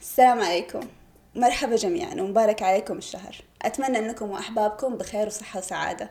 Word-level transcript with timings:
السلام 0.00 0.40
عليكم. 0.40 0.80
مرحبا 1.34 1.76
جميعا 1.76 2.14
ومبارك 2.14 2.62
عليكم 2.62 2.98
الشهر. 2.98 3.36
أتمنى 3.62 3.98
أنكم 3.98 4.30
وأحبابكم 4.30 4.96
بخير 4.96 5.26
وصحة 5.26 5.58
وسعادة. 5.58 6.10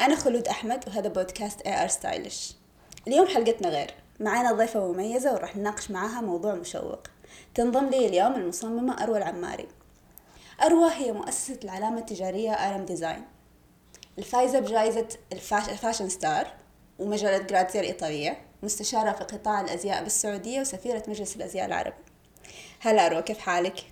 أنا 0.00 0.16
خلود 0.16 0.48
أحمد 0.48 0.88
وهذا 0.88 1.08
بودكاست 1.08 1.60
AR 1.60 1.88
Stylish 1.88 2.54
اليوم 3.08 3.26
حلقتنا 3.26 3.68
غير. 3.68 3.94
معانا 4.20 4.52
ضيفة 4.52 4.92
مميزة 4.92 5.34
وراح 5.34 5.56
نناقش 5.56 5.90
معاها 5.90 6.20
موضوع 6.20 6.54
مشوق. 6.54 7.00
تنضم 7.54 7.88
لي 7.88 8.06
اليوم 8.06 8.34
المصممة 8.34 9.02
أروى 9.02 9.18
العماري. 9.18 9.68
أروى 10.62 10.90
هي 10.90 11.12
مؤسسة 11.12 11.58
العلامة 11.64 11.98
التجارية 11.98 12.52
ArAm 12.52 12.84
Design 12.84 13.24
الفائزة 14.18 14.58
بجائزة 14.58 15.08
ال 15.52 15.59
Fashion 15.59 16.08
Star 16.08 16.52
ومجلة 16.98 17.38
Grazia 17.38 17.80
الإيطالية 17.80 18.38
مستشارة 18.62 19.12
في 19.12 19.24
قطاع 19.24 19.60
الأزياء 19.60 20.02
بالسعودية 20.02 20.60
وسفيرة 20.60 21.02
مجلس 21.08 21.36
الأزياء 21.36 21.66
العربي 21.66 21.96
هلا 22.80 23.06
أروى 23.06 23.22
كيف 23.22 23.38
حالك؟ 23.38 23.84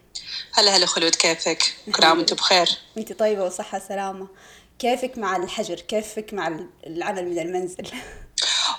هلا 0.55 0.77
هلا 0.77 0.87
خلود 0.87 1.15
كيفك؟ 1.15 1.63
كل 1.93 2.05
عام 2.05 2.19
وأنتم 2.19 2.37
بخير 2.37 2.69
أنت 2.99 3.13
طيبة 3.13 3.45
وصحة 3.45 3.79
سلامة 3.79 4.29
كيفك 4.79 5.19
مع 5.19 5.37
الحجر؟ 5.37 5.81
كيفك 5.81 6.35
مع 6.35 6.61
العمل 6.87 7.29
من 7.29 7.39
المنزل؟ 7.39 7.89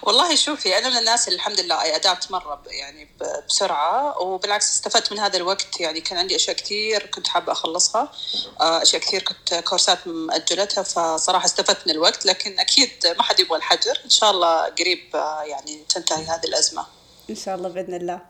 والله 0.04 0.36
شوفي 0.36 0.78
أنا 0.78 0.90
من 0.90 0.98
الناس 0.98 1.28
اللي 1.28 1.36
الحمد 1.36 1.60
لله 1.60 1.96
ادابت 1.96 2.32
مرة 2.32 2.62
يعني 2.68 3.08
بسرعة 3.48 4.22
وبالعكس 4.22 4.70
استفدت 4.70 5.12
من 5.12 5.20
هذا 5.20 5.38
الوقت 5.38 5.80
يعني 5.80 6.02
كان 6.02 6.18
عندي 6.18 6.36
أشياء 6.36 6.56
كثير 6.56 7.06
كنت 7.06 7.28
حابة 7.28 7.52
أخلصها 7.52 8.12
آه، 8.62 8.82
أشياء 8.82 9.02
كثير 9.02 9.24
كنت 9.24 9.54
كورسات 9.54 10.08
مأجلتها 10.08 10.84
فصراحة 10.84 11.46
استفدت 11.46 11.88
من 11.88 11.94
الوقت 11.94 12.26
لكن 12.26 12.60
أكيد 12.60 12.92
ما 13.18 13.24
حد 13.24 13.40
يبغى 13.40 13.58
الحجر 13.58 14.00
إن 14.06 14.10
شاء 14.10 14.32
الله 14.32 14.70
قريب 14.70 15.16
آه، 15.16 15.42
يعني 15.44 15.84
تنتهي 15.90 16.24
هذه 16.24 16.44
الأزمة. 16.46 16.86
إن 17.30 17.36
شاء 17.36 17.56
الله 17.56 17.70
بإذن 17.70 17.94
الله. 17.94 18.22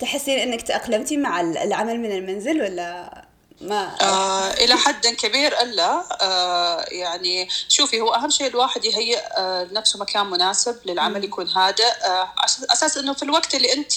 تحسين 0.00 0.38
إنك 0.38 0.62
تأقلمتي 0.62 1.16
مع 1.16 1.40
العمل 1.40 2.00
من 2.00 2.12
المنزل 2.12 2.62
ولا 2.62 3.27
ما 3.60 3.96
آه 4.02 4.50
إلى 4.50 4.76
حد 4.76 5.06
كبير 5.06 5.60
إلا 5.60 6.04
آه 6.22 6.80
يعني 6.88 7.48
شوفي 7.68 8.00
هو 8.00 8.14
أهم 8.14 8.30
شيء 8.30 8.46
الواحد 8.46 8.84
يهيئ 8.84 9.18
آه 9.18 9.68
نفسه 9.72 9.98
مكان 9.98 10.26
مناسب 10.26 10.80
للعمل 10.84 11.24
يكون 11.24 11.48
هادئ. 11.48 11.84
آه 12.04 12.34
أساس 12.72 12.96
إنه 12.96 13.12
في 13.12 13.22
الوقت 13.22 13.54
اللي 13.54 13.72
أنت 13.72 13.92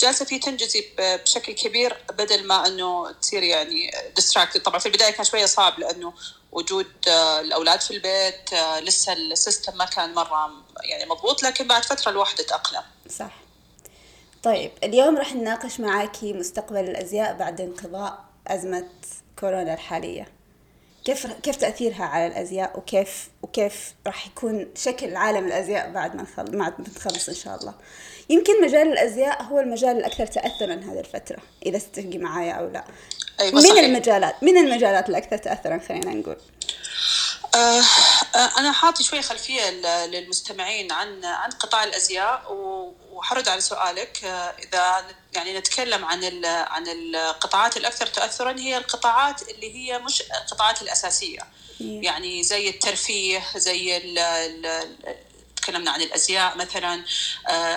جالسة 0.00 0.24
فيه 0.24 0.40
تنجزي 0.40 0.84
بشكل 0.98 1.52
كبير 1.52 1.96
بدل 2.18 2.46
ما 2.46 2.66
إنه 2.66 3.12
تصير 3.22 3.42
يعني 3.42 3.90
distracted 4.16 4.62
طبعا 4.62 4.78
في 4.78 4.86
البداية 4.86 5.10
كان 5.10 5.24
شوية 5.24 5.46
صعب 5.46 5.78
لأنه 5.78 6.12
وجود 6.52 6.92
آه 7.08 7.40
الأولاد 7.40 7.80
في 7.80 7.90
البيت 7.90 8.52
آه 8.52 8.80
لسه 8.80 9.12
ال 9.12 9.21
system 9.21 9.76
ما 9.76 9.84
كان 9.84 10.14
مرة 10.14 10.50
يعني 10.82 11.10
مضبوط 11.10 11.42
لكن 11.42 11.66
بعد 11.66 11.84
فترة 11.84 12.10
الواحد 12.10 12.36
تأقلم. 12.36 12.82
صح. 13.18 13.30
طيب 14.42 14.70
اليوم 14.82 15.16
راح 15.18 15.34
نناقش 15.34 15.80
معاكي 15.80 16.32
مستقبل 16.32 16.80
الأزياء 16.80 17.34
بعد 17.34 17.60
انقضاء 17.60 18.33
أزمة 18.48 18.86
كورونا 19.38 19.74
الحالية. 19.74 20.28
كيف 21.04 21.26
كيف 21.26 21.56
تأثيرها 21.56 22.04
على 22.04 22.26
الأزياء؟ 22.26 22.78
وكيف 22.78 23.28
وكيف 23.42 23.94
راح 24.06 24.26
يكون 24.26 24.66
شكل 24.76 25.16
عالم 25.16 25.46
الأزياء 25.46 25.90
بعد 25.90 26.16
ما 26.16 26.22
نخلص 26.22 26.50
بعد 26.50 26.56
ما 26.56 26.86
نخلص 26.96 27.28
إن 27.28 27.34
شاء 27.34 27.56
الله. 27.56 27.74
يمكن 28.30 28.62
مجال 28.62 28.92
الأزياء 28.92 29.42
هو 29.42 29.60
المجال 29.60 29.96
الأكثر 29.96 30.26
تأثرا 30.26 30.74
هذه 30.74 31.00
الفترة 31.00 31.38
إذا 31.66 31.78
تتفقي 31.78 32.18
معايا 32.18 32.52
أو 32.52 32.68
لا. 32.68 32.84
أيوة 33.40 33.54
من 33.54 33.60
صحيح. 33.60 33.84
المجالات 33.84 34.42
من 34.42 34.56
المجالات 34.56 35.08
الأكثر 35.08 35.36
تأثرا؟ 35.36 35.78
خلينا 35.78 36.14
نقول. 36.14 36.36
أنا 38.58 38.72
حاطي 38.72 39.04
شوية 39.04 39.20
خلفية 39.20 39.70
للمستمعين 40.06 40.92
عن 40.92 41.24
عن 41.24 41.50
قطاع 41.50 41.84
الأزياء 41.84 42.42
وحرد 43.12 43.48
على 43.48 43.60
سؤالك. 43.60 44.24
إذا 44.58 45.04
يعني 45.32 45.58
نتكلم 45.58 46.04
عن 46.04 46.44
عن 46.44 46.88
القطاعات 46.88 47.76
الأكثر 47.76 48.06
تأثرا 48.06 48.52
هي 48.58 48.76
القطاعات 48.76 49.42
اللي 49.42 49.74
هي 49.74 49.98
مش 49.98 50.22
القطاعات 50.22 50.82
الأساسية. 50.82 51.40
يعني 51.80 52.42
زي 52.42 52.68
الترفيه 52.68 53.44
زي 53.56 53.98
تكلمنا 55.56 55.90
عن 55.90 56.00
الأزياء 56.00 56.56
مثلا. 56.56 57.04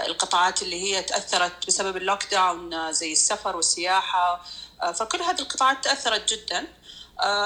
القطاعات 0.06 0.62
اللي 0.62 0.82
هي 0.84 1.02
تأثرت 1.02 1.68
بسبب 1.68 1.98
اللوك 1.98 2.26
داون 2.26 2.94
زي 2.94 3.12
السفر 3.12 3.56
والسياحة. 3.56 4.46
فكل 4.96 5.22
هذه 5.22 5.40
القطاعات 5.40 5.84
تأثرت 5.84 6.34
جدا. 6.34 6.68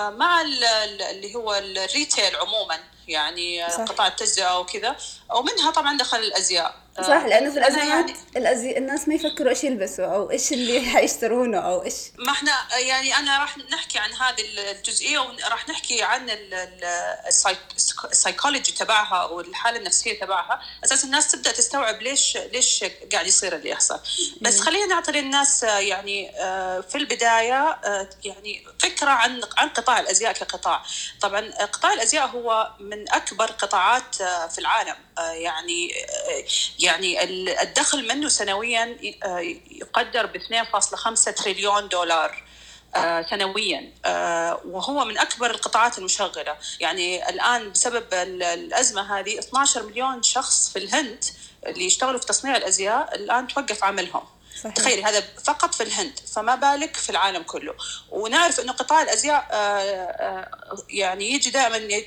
مع 0.10 0.42
اللي 0.42 1.36
هو 1.36 1.54
ال 1.54 1.66
retail 1.66 2.36
عموما 2.36 2.80
يعني 3.08 3.70
صح. 3.70 3.84
قطاع 3.84 4.08
التجزئة 4.08 4.60
وكذا 4.60 4.96
ومنها 5.36 5.72
طبعا 5.72 5.98
دخل 5.98 6.18
الأزياء 6.18 6.76
صح 7.00 7.26
لأنه 7.26 7.52
في 7.52 7.58
الازياء 7.60 7.88
يعني 7.88 8.16
الأزي... 8.38 8.78
الناس 8.78 9.08
ما 9.08 9.14
يفكروا 9.14 9.50
إيش 9.50 9.64
يلبسوا 9.64 10.06
أو 10.06 10.32
إيش 10.32 10.54
اللي 10.54 10.82
حيشترونه 10.92 11.58
أو 11.58 11.84
إيش. 11.84 11.94
ما 12.18 12.32
إحنا 12.32 12.52
يعني 12.78 13.16
أنا 13.16 13.40
راح 13.40 13.58
نحكي 13.58 14.00
عن 14.00 14.14
هذه 14.14 14.72
الجزئية 14.72 15.20
وراح 15.20 15.70
نحكي 15.70 16.04
عن 16.04 16.30
السايكولوجي 18.12 18.72
تبعها 18.72 19.26
والحاله 19.26 19.78
النفسية 19.78 20.20
تبعها. 20.20 20.62
أساس 20.86 21.04
الناس 21.04 21.32
تبدأ 21.32 21.52
تستوعب 21.52 22.02
ليش 22.02 22.38
ليش 22.38 22.86
قاعد 23.12 23.28
يصير 23.28 23.56
اللي 23.56 23.70
يحصل. 23.70 24.00
بس 24.42 24.60
خلينا 24.60 24.86
نعطي 24.86 25.12
للناس 25.12 25.64
يعني 25.64 26.32
في 26.90 26.96
البداية 26.96 27.80
يعني 28.24 28.66
فكرة 28.80 29.10
عن 29.10 29.42
عن 29.58 29.70
قطاع 29.70 30.00
الأزياء 30.00 30.32
كقطاع. 30.34 30.84
طبعا 31.22 31.52
قطاع 31.52 31.94
الأزياء 31.94 32.28
هو 32.28 32.72
من 32.80 33.10
أكبر 33.14 33.46
قطاعات 33.46 34.16
في 34.52 34.60
العالم. 34.60 34.96
يعني 35.18 35.92
يعني 36.82 37.24
الدخل 37.62 38.08
منه 38.08 38.28
سنويا 38.30 38.98
يقدر 39.72 40.26
ب 40.26 40.38
2.5 40.38 41.34
تريليون 41.34 41.88
دولار 41.88 42.44
سنويا 43.30 43.92
وهو 44.66 45.06
من 45.06 45.18
أكبر 45.18 45.52
القطاعات 45.52 45.98
المشغلة. 45.98 46.58
يعني 46.80 47.30
الآن 47.30 47.72
بسبب 47.72 48.14
الأزمة 48.14 49.20
هذه 49.20 49.40
12 49.40 49.84
مليون 49.84 50.24
شخص 50.24 50.70
في 50.74 50.80
الهند 50.80 51.24
اللي 51.68 51.86
يشتغلوا 51.86 52.20
في 52.20 52.26
تصنيع 52.26 52.58
الأزياء 52.58 53.16
الآن 53.16 53.48
توقف 53.48 53.84
عملهم. 53.84 54.24
صحيح. 54.64 54.74
تخيلي 54.74 55.04
هذا 55.04 55.24
فقط 55.44 55.74
في 55.74 55.84
الهند 55.84 56.20
فما 56.34 56.56
بالك 56.56 56.96
في 56.96 57.10
العالم 57.10 57.44
كله 57.44 57.74
ونعرف 58.12 58.60
إنه 58.60 58.72
قطاع 58.72 59.02
الأزياء 59.02 59.48
يعني 60.90 61.32
يجي 61.32 61.50
دائما 61.50 62.02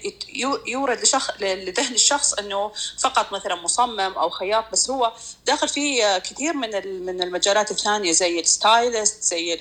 يورد 0.66 1.03
لشخ... 1.03 1.41
لذهن 1.41 1.94
الشخص 1.94 2.32
إنه 2.34 2.72
فقط 2.98 3.32
مثلا 3.32 3.54
مصمم 3.54 4.00
أو 4.00 4.31
خياط 4.31 4.65
بس 4.72 4.91
هو 4.91 5.12
داخل 5.47 5.69
فيه 5.69 6.19
كثير 6.19 6.53
من 6.53 6.70
من 7.06 7.22
المجالات 7.22 7.70
الثانية 7.70 8.12
زي 8.12 8.41
ال 8.41 8.51
stylist 8.51 9.22
زي 9.22 9.54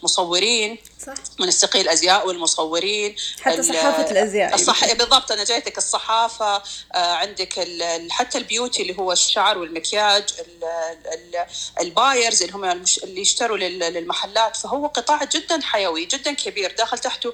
المصورين 0.00 0.78
صح. 1.06 1.14
منسقي 1.40 1.80
الأزياء 1.80 2.26
والمصورين 2.26 3.16
حتى 3.40 3.62
صحافة 3.62 4.10
الأزياء. 4.10 4.54
الصح... 4.54 4.92
بالضبط. 4.92 5.32
أنا 5.32 5.44
جايتك 5.44 5.78
الصحافة 5.78 6.62
عندك 6.94 7.58
ال... 7.58 8.12
حتى 8.12 8.38
البيوتي 8.38 8.82
اللي 8.82 8.98
هو 8.98 9.12
الشعر 9.12 9.58
والمكياج 9.58 10.24
ال... 10.38 10.64
ال... 11.12 11.46
ال 11.80 11.89
buyers 11.89 12.42
اللي 12.42 12.54
هم 12.54 12.64
اللي 13.04 13.20
يشتروا 13.20 13.56
للمحلات. 13.56 14.56
فهو 14.56 14.86
قطاع 14.86 15.24
جدا 15.24 15.60
حيوي 15.62 16.04
جدا 16.04 16.32
كبير 16.32 16.74
داخل 16.78 16.98
تحته 16.98 17.32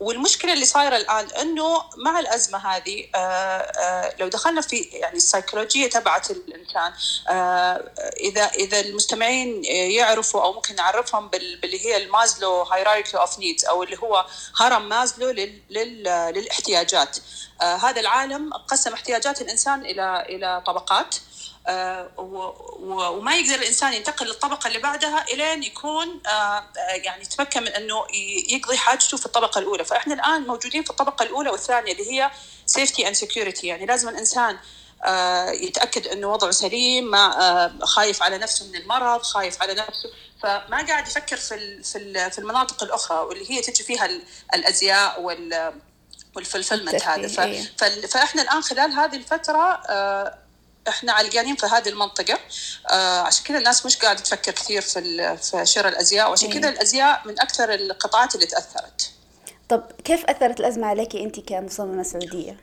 والمشكلة 0.00 0.52
اللي 0.52 0.64
صايرة 0.64 0.96
الآن 0.96 1.26
إنه 1.30 1.82
مع 1.96 2.20
الأزمة 2.20 2.58
هذه 2.58 3.06
آآ 3.14 3.72
آآ 3.76 4.14
لو 4.20 4.28
دخلنا 4.28 4.60
في 4.60 4.76
يعني 4.76 5.16
السيكولوجية 5.16 5.90
تبعت 5.90 6.30
الإنسان 6.30 6.92
إذا 8.20 8.44
إذا 8.44 8.80
المستمعين 8.80 9.64
يعرفوا 9.64 10.42
أو 10.42 10.52
ممكن 10.52 10.74
نعرفهم 10.74 11.28
باللي 11.28 11.86
هي 11.86 11.96
ال 11.96 12.05
Maslow 12.05 12.62
hierarchy 12.62 13.16
of 13.16 13.38
needs 13.38 13.64
أو 13.64 13.82
اللي 13.82 13.98
هو 13.98 14.26
هرم 14.56 14.88
مازلو 14.88 15.30
لل 15.30 15.60
لل 15.70 16.02
للاحتياجات. 16.34 17.18
هذا 17.60 18.00
العالم 18.00 18.52
قسم 18.52 18.92
احتياجات 18.92 19.40
الإنسان 19.40 19.84
إلى 19.84 20.26
إلى 20.28 20.62
طبقات. 20.66 21.14
آه 21.14 21.25
وما 22.18 23.36
يقدر 23.36 23.54
الإنسان 23.54 23.92
ينتقل 23.92 24.26
للطبقة 24.26 24.68
اللي 24.68 24.78
بعدها 24.78 25.24
إلين 25.28 25.62
يكون 25.62 26.20
آه 26.26 26.64
يعني 26.76 27.22
يتمكن 27.22 27.62
من 27.62 27.68
إنه 27.68 28.06
يقضي 28.48 28.76
حاجته 28.76 29.16
في 29.16 29.26
الطبقة 29.26 29.58
الأولى. 29.58 29.84
فإحنا 29.84 30.14
الآن 30.14 30.42
موجودين 30.42 30.82
في 30.82 30.90
الطبقة 30.90 31.22
الأولى 31.22 31.50
والثانية 31.50 31.92
اللي 31.92 32.12
هي 32.12 32.30
safety 32.66 33.06
and 33.06 33.14
security 33.16 33.66
يعني 33.66 33.86
لازم 33.86 34.08
الإنسان 34.08 34.58
آه 35.04 35.50
يتأكد 35.50 36.06
إنه 36.06 36.32
وضعه 36.32 36.50
سليم 36.50 37.10
ما 37.10 37.78
خايف 37.82 38.22
على 38.22 38.38
نفسه 38.38 38.66
من 38.66 38.76
المرض 38.76 39.22
خايف 39.22 39.62
على 39.62 39.74
نفسه. 39.74 40.10
فما 40.42 40.86
قاعد 40.86 41.08
يفكر 41.08 41.36
في 41.36 41.82
في 41.82 42.30
في 42.30 42.38
المناطق 42.38 42.82
الأخرى 42.82 43.18
واللي 43.18 43.50
هي 43.50 43.60
تجي 43.60 43.84
فيها 43.84 44.08
الأزياء 44.54 45.22
وال 45.22 45.72
وال 46.36 46.46
fulfillment 46.46 47.02
هذا. 47.02 47.28
فإحنا 48.08 48.42
الآن 48.42 48.62
خلال 48.62 48.92
هذه 48.92 49.16
الفترة 49.16 49.82
إحنا 50.88 51.12
علقانين 51.12 51.56
في 51.56 51.66
هذه 51.66 51.88
المنطقة. 51.88 52.38
آه 52.90 53.20
عشان 53.20 53.44
كذا 53.44 53.58
الناس 53.58 53.86
مش 53.86 53.96
قاعدة 53.96 54.20
تفكر 54.20 54.52
كثير 54.52 54.82
في 54.82 55.36
في 55.36 55.66
شراء 55.66 55.88
الأزياء 55.88 56.28
وعشان 56.28 56.52
كذا 56.52 56.68
الأزياء 56.68 57.22
من 57.24 57.40
أكثر 57.40 57.74
القطاعات 57.74 58.34
اللي 58.34 58.46
تأثرت. 58.46 59.10
طب 59.68 59.82
كيف 60.04 60.24
أثرت 60.24 60.60
الأزمة 60.60 60.86
عليك 60.86 61.16
أنت 61.16 61.40
كمصممة 61.40 62.02
سعودية؟ 62.02 62.56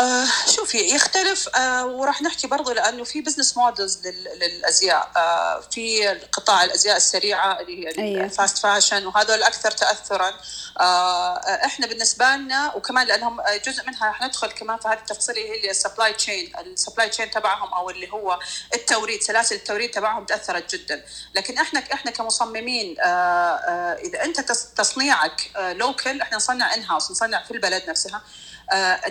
آه 0.00 0.26
شوفي 0.46 0.78
يختلف 0.78 1.48
آه 1.56 1.86
وراح 1.86 2.22
نحكي 2.22 2.46
برضو 2.46 2.72
لأنه 2.72 3.04
في 3.04 3.20
business 3.20 3.56
models 3.56 4.06
للأزياء 4.06 5.10
آه 5.16 5.60
في 5.70 6.08
قطاع 6.08 6.64
الأزياء 6.64 6.96
السريعة 6.96 7.60
اللي 7.60 7.86
هي 7.86 7.92
أيوة. 7.98 8.24
ال 8.24 8.31
fast 8.31 8.58
fashion 8.58 9.06
وهذول 9.06 9.36
الاكثر 9.36 9.70
تاثرا. 9.70 10.34
آه 10.80 11.36
إحنا 11.38 11.86
بالنسبة 11.86 12.36
لنا 12.36 12.74
وكمان 12.74 13.06
لأنهم 13.06 13.40
جزء 13.66 13.86
منها 13.86 14.06
راح 14.06 14.22
ندخل 14.22 14.50
كمان 14.50 14.78
في 14.78 14.88
هذه 14.88 14.98
التفاصيل 14.98 15.36
هي 15.36 15.70
ال 15.70 15.76
supply 15.76 16.12
chain 16.12 16.52
ال 16.58 16.65
supply 16.65 17.08
chain 17.08 17.30
تبعهم 17.30 17.74
أو 17.74 17.90
اللي 17.90 18.12
هو 18.12 18.38
التوريد 18.74 19.22
سلاسل 19.22 19.54
التوريد 19.54 19.90
تبعهم 19.90 20.24
تأثرت 20.24 20.74
جدا. 20.74 21.04
لكن 21.34 21.58
إحنا 21.58 21.82
إحنا 21.92 22.10
كمصممين 22.10 23.00
آه 23.00 23.04
آه 23.04 23.94
إذا 23.94 24.24
أنت 24.24 24.40
تصنيعك 24.76 25.50
local 25.56 26.20
إحنا 26.20 26.36
نصنع 26.36 26.74
in 26.74 26.82
house 26.82 27.10
نصنع 27.10 27.42
في 27.42 27.50
البلد 27.50 27.90
نفسها. 27.90 28.16
آه، 28.16 28.49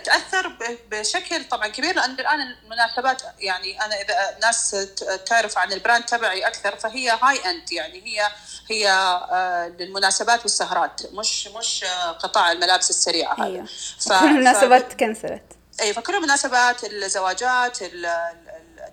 تأثر 0.04 0.58
بشكل 0.92 1.44
طبعا 1.44 1.68
كبير 1.68 1.96
لأن 1.96 2.12
الآن 2.12 2.42
المناسبات 2.42 3.22
يعني 3.40 3.86
أنا 3.86 4.02
إذا 4.02 4.38
ناس 4.42 4.88
تعرف 5.26 5.58
عن 5.58 5.74
ال 5.74 5.79
brand 5.79 6.06
تبعي 6.06 6.48
أكثر 6.48 6.76
فهي 6.76 7.10
high 7.10 7.38
end 7.50 7.72
يعني 7.72 8.02
هي 8.06 8.28
هي 8.70 8.90
آه، 8.92 9.68
للمناسبات 9.80 10.42
والسهرات 10.42 11.02
مش 11.14 11.48
مش 11.48 11.84
آه، 11.84 12.12
قطاع 12.12 12.52
الملابس 12.52 12.90
السريعة 12.90 13.34
هذا 13.34 13.46
أيوة. 13.46 13.66
ف... 14.00 14.12
المناسبات 14.12 14.92
تكنسلت 14.92 15.44
اي 15.82 15.94
فكل 15.94 16.16
المناسبات 16.16 16.84
الزواجات 16.84 17.78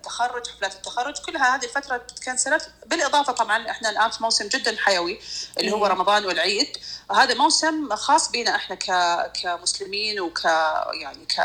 التخرج 0.07 0.47
حفلات 0.47 0.73
التخرج 0.73 1.15
كلها 1.25 1.55
هذه 1.55 1.63
الفترة 1.63 1.97
تكنسلت 1.97 2.69
بالإضافة 2.85 3.33
طبعا 3.33 3.69
إحنا 3.69 3.89
الآن 3.89 4.11
في 4.11 4.23
موسم 4.23 4.47
جدا 4.47 4.75
حيوي 4.77 5.19
اللي 5.59 5.71
هو 5.71 5.85
رمضان 5.85 6.25
والعيد. 6.25 6.77
هذا 7.11 7.33
موسم 7.33 7.95
خاص 7.95 8.31
بنا 8.31 8.55
إحنا 8.55 8.75
ك 8.75 8.91
كمسلمين 9.41 10.19
وك 10.19 10.45
يعني 11.01 11.25
ك 11.25 11.35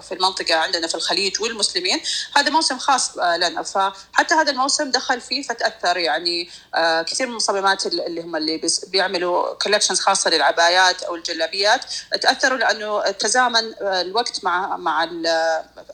في 0.00 0.12
المنطقة 0.12 0.54
عندنا 0.54 0.86
في 0.86 0.94
الخليج 0.94 1.40
والمسلمين. 1.42 2.00
هذا 2.36 2.50
موسم 2.50 2.78
خاص 2.78 3.18
لنا. 3.18 3.62
فحتى 3.62 4.34
هذا 4.34 4.50
الموسم 4.50 4.90
دخل 4.90 5.20
فيه 5.20 5.42
فتأثر 5.42 5.96
يعني 5.96 6.50
آه، 6.74 7.02
كثير 7.02 7.26
من 7.26 7.32
المصممات 7.32 7.86
اللي 7.86 8.20
هم 8.20 8.36
اللي 8.36 8.60
بيعملوا 8.86 9.54
كولكشنز 9.54 10.00
خاصة 10.00 10.30
للعبايات 10.30 11.02
أو 11.02 11.14
الجلابيات. 11.14 11.84
تأثروا 12.20 12.58
لأنه 12.58 13.10
تزامن 13.10 13.74
الوقت 13.82 14.44
مع 14.44 14.76
مع 14.76 15.04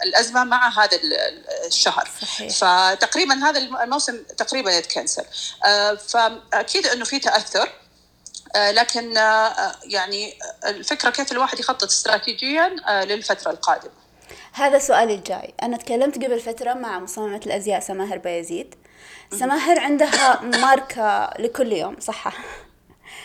الأزمة 0.02 0.44
مع 0.44 0.84
هذا 0.84 0.98
الشهر 1.66 1.93
صحيح. 2.22 2.52
فتقريبا 2.52 3.34
هذا 3.34 3.58
الموسم 3.58 4.22
تقريبا 4.22 4.70
يتكنسل. 4.70 5.24
آه، 5.64 5.94
فأكيد 5.94 6.86
إنه 6.86 7.04
في 7.04 7.18
تأثر. 7.18 7.72
آه، 8.56 8.70
لكن 8.70 9.16
آه، 9.16 9.74
يعني 9.84 10.38
الفكرة 10.66 11.10
كيف 11.10 11.32
الواحد 11.32 11.60
يخطط 11.60 11.84
استراتيجيا 11.84 12.68
للفترة 13.04 13.50
القادمة. 13.50 13.92
هذا 14.52 14.78
سؤالي 14.78 15.14
الجاي. 15.14 15.54
أنا 15.62 15.76
تكلمت 15.76 16.24
قبل 16.24 16.40
فترة 16.40 16.74
مع 16.74 16.98
مصممه 16.98 17.40
الأزياء 17.46 17.80
سماهر 17.80 18.18
بايزيد 18.18 18.74
سماهر 19.32 19.80
عندها 19.80 20.40
ماركة 20.42 21.30
لكل 21.38 21.72
يوم 21.72 21.96
صح 22.00 22.28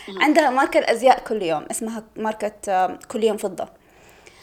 عندها 0.08 0.50
ماركة 0.50 0.78
الأزياء 0.78 1.20
كل 1.20 1.42
يوم 1.42 1.66
اسمها 1.70 2.04
ماركة 2.16 2.86
كل 3.08 3.24
يوم 3.24 3.36
فضة. 3.36 3.79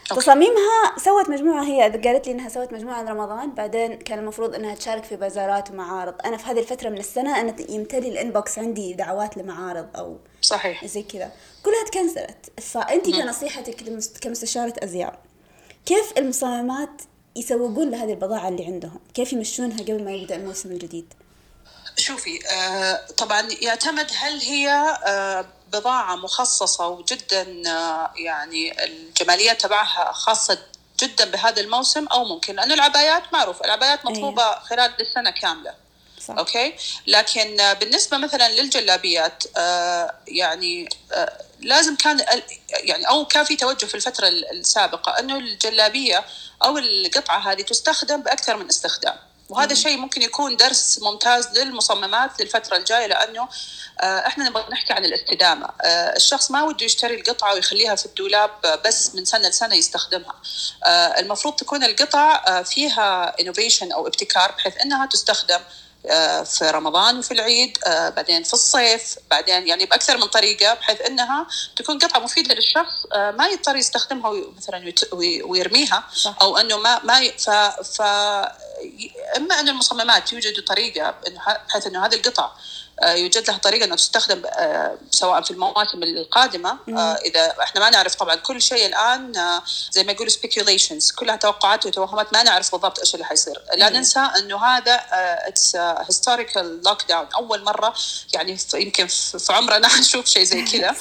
تصاميمها 0.10 0.98
سوت 0.98 1.30
مجموعة 1.30 1.64
هي 1.64 1.82
قالت 1.82 2.28
لي 2.28 2.32
إنها 2.34 2.50
سوت 2.50 2.74
مجموعة 2.74 3.02
رمضان 3.02 3.52
بعدين 3.52 3.98
كان 3.98 4.20
المفروض 4.20 4.56
إنها 4.56 4.76
تشارك 4.76 5.04
في 5.04 5.16
بازارات 5.16 5.72
ومعارض 5.72 6.16
أنا 6.26 6.38
في 6.38 6.46
هذه 6.46 6.60
الفترة 6.60 6.90
من 6.90 6.98
السنة 6.98 7.40
أنا 7.42 7.56
يمتلي 7.70 8.10
ال 8.10 8.18
inbox 8.18 8.60
عندي 8.60 8.94
دعوات 8.94 9.38
لمعارض 9.38 9.98
أو 9.98 10.18
صحيح. 10.42 10.86
زي 10.86 11.04
كذا. 11.04 11.32
كلها 11.64 11.84
تcancelت. 11.84 12.62
فانت 12.62 13.06
كنصيحتك 13.10 13.76
كمستشارة 14.22 14.74
أزياء 14.84 15.20
كيف 15.86 16.18
المصممات 16.18 17.02
يسوقون 17.36 17.90
لهذه 17.92 18.12
البضاعة 18.12 18.48
اللي 18.48 18.66
عندهم؟ 18.66 19.00
كيف 19.14 19.34
يمشونها 19.34 19.78
قبل 19.78 20.04
ما 20.04 20.12
يبدأ 20.12 20.36
الموسم 20.36 20.72
الجديد؟ 20.72 21.14
شوفي 21.98 22.40
آه 22.48 23.00
طبعا 23.18 23.42
يعتمد 23.62 24.08
هل 24.18 24.40
هي 24.40 24.70
آه 25.06 25.46
بضاعة 25.74 26.16
مخصصة 26.16 26.88
وجدا 26.88 27.64
آه، 27.68 28.12
يعني 28.16 28.84
الجمالية 28.84 29.54
تبعها 29.54 30.12
خاصة 30.12 30.58
جدا 31.00 31.26
بهذا 31.26 31.62
الموسم 31.62 32.08
أو 32.08 32.26
ممكن 32.26 32.56
لأنه 32.56 32.74
العبايات 32.74 33.34
معروف 33.34 33.62
العبايات 33.62 34.00
إيه. 34.06 34.12
مطلوبة 34.12 34.44
أيه. 34.44 34.60
خلال 34.60 35.02
السنة 35.02 35.30
كاملة 35.30 35.74
صح. 36.28 36.38
أوكي 36.38 36.74
لكن 37.08 37.60
آه، 37.60 37.74
بالنسبة 37.74 38.18
مثلا 38.18 38.50
للجلابيات 38.50 39.44
آه 39.58 40.14
يعني 40.28 40.90
آه 41.12 41.42
لازم 41.60 41.96
كان 41.96 42.26
يعني 42.70 43.10
أو 43.10 43.26
كان 43.26 43.44
في 43.44 43.56
توجه 43.56 43.86
في 43.86 43.96
الفترة 43.96 44.28
السابقة 44.28 45.20
أنه 45.20 45.38
الجلابية 45.38 46.26
أو 46.64 46.78
القطعة 46.78 47.52
هذه 47.52 47.62
تستخدم 47.62 48.22
بأكثر 48.22 48.58
من 48.58 48.68
استخدام 48.68 49.16
وهذا 49.50 49.74
شيء 49.74 49.98
ممكن 49.98 50.22
يكون 50.22 50.58
درس 50.58 51.00
ممتاز 51.02 51.60
للمصممات 51.60 52.42
للفترة 52.42 52.78
الجاية 52.78 53.06
لأنه 53.06 53.48
آه، 54.02 54.28
إحنا 54.28 54.50
نبغى 54.50 54.66
نحكي 54.72 54.94
عن 54.94 55.06
الاستدامة. 55.06 55.70
آه، 55.82 56.16
الشخص 56.16 56.52
ما 56.52 56.64
وده 56.64 56.86
يشتري 56.86 57.16
القطعة 57.16 57.54
ويخليها 57.54 57.96
في 57.96 58.06
الدولاب 58.06 58.82
بس 58.86 59.16
من 59.16 59.26
سنة 59.26 59.50
لسنة 59.50 59.76
يستخدمها. 59.76 60.36
آه، 60.86 61.20
المفروض 61.20 61.56
تكون 61.56 61.84
القطع 61.84 62.64
فيها 62.64 63.36
انوفيشن 63.42 63.92
أو 63.92 64.08
ابتكار 64.08 64.52
بحيث 64.52 64.74
إنها 64.82 65.06
تستخدم 65.06 65.60
في 66.46 66.70
رمضان 66.74 67.18
وفي 67.18 67.32
العيد 67.32 67.78
بعدين 67.88 68.44
في 68.44 68.54
الصيف 68.54 69.16
بعدين 69.30 69.68
يعني 69.68 69.86
بأكثر 69.86 70.18
من 70.18 70.28
طريقة 70.28 70.74
بحيث 70.74 71.02
إنها 71.02 71.48
تكون 71.76 72.00
قطعة 72.00 72.20
مفيدة 72.20 72.56
للشخص 72.56 73.06
ما 73.16 73.48
يضطر 73.48 73.76
يستخدمها 73.76 74.34
مثلا 74.58 74.94
ويرميها 75.44 76.04
أو 76.42 76.58
إنه 76.58 76.78
ما 76.78 77.04
ما 77.04 77.32
ف, 77.38 77.50
ف 77.98 78.02
إما 79.38 79.60
أن 79.60 79.70
المصممات 79.70 80.34
يوجدوا 80.34 80.64
طريقة 80.64 81.16
بحيث 81.68 81.88
إنه 81.88 82.06
هذه 82.06 82.16
القطع 82.16 82.52
يوجد 83.04 83.50
لها 83.50 83.58
طريقة 83.58 83.86
انها 83.86 83.96
تستخدم 83.96 84.42
آه، 84.46 84.98
سواء 85.12 85.42
في 85.42 85.52
المواسم 85.52 86.04
القادمة 86.04 86.78
آه، 86.90 87.16
إذا 87.16 87.56
إحنا 87.64 87.82
ما 87.82 87.90
نعرف 87.90 88.16
طبعا 88.16 88.36
كل 88.36 88.62
شيء 88.62 88.86
الآن 88.86 89.34
زي 89.92 90.04
ما 90.04 90.12
يقولوا 90.12 90.32
speculations 90.32 91.12
كلها 91.12 91.36
توقعات 91.36 91.86
وتوهمات 91.86 92.34
ما 92.34 92.44
نعرف 92.44 92.72
بالضبط 92.72 93.00
إيش 93.00 93.14
اللي 93.14 93.26
حيصير. 93.26 93.62
لا 93.76 93.90
ننسى 93.90 94.20
إنه 94.20 94.66
هذا 94.66 95.04
it's 95.48 95.76
historical 95.76 96.84
lockdown 96.86 97.28
أول 97.36 97.64
مرة 97.64 97.94
يعني 98.34 98.58
يمكن 98.74 99.08
في 99.08 99.54
عمرنا 99.54 99.88
نشوف 100.00 100.26
شيء 100.26 100.44
زي 100.44 100.62
كذا. 100.62 100.96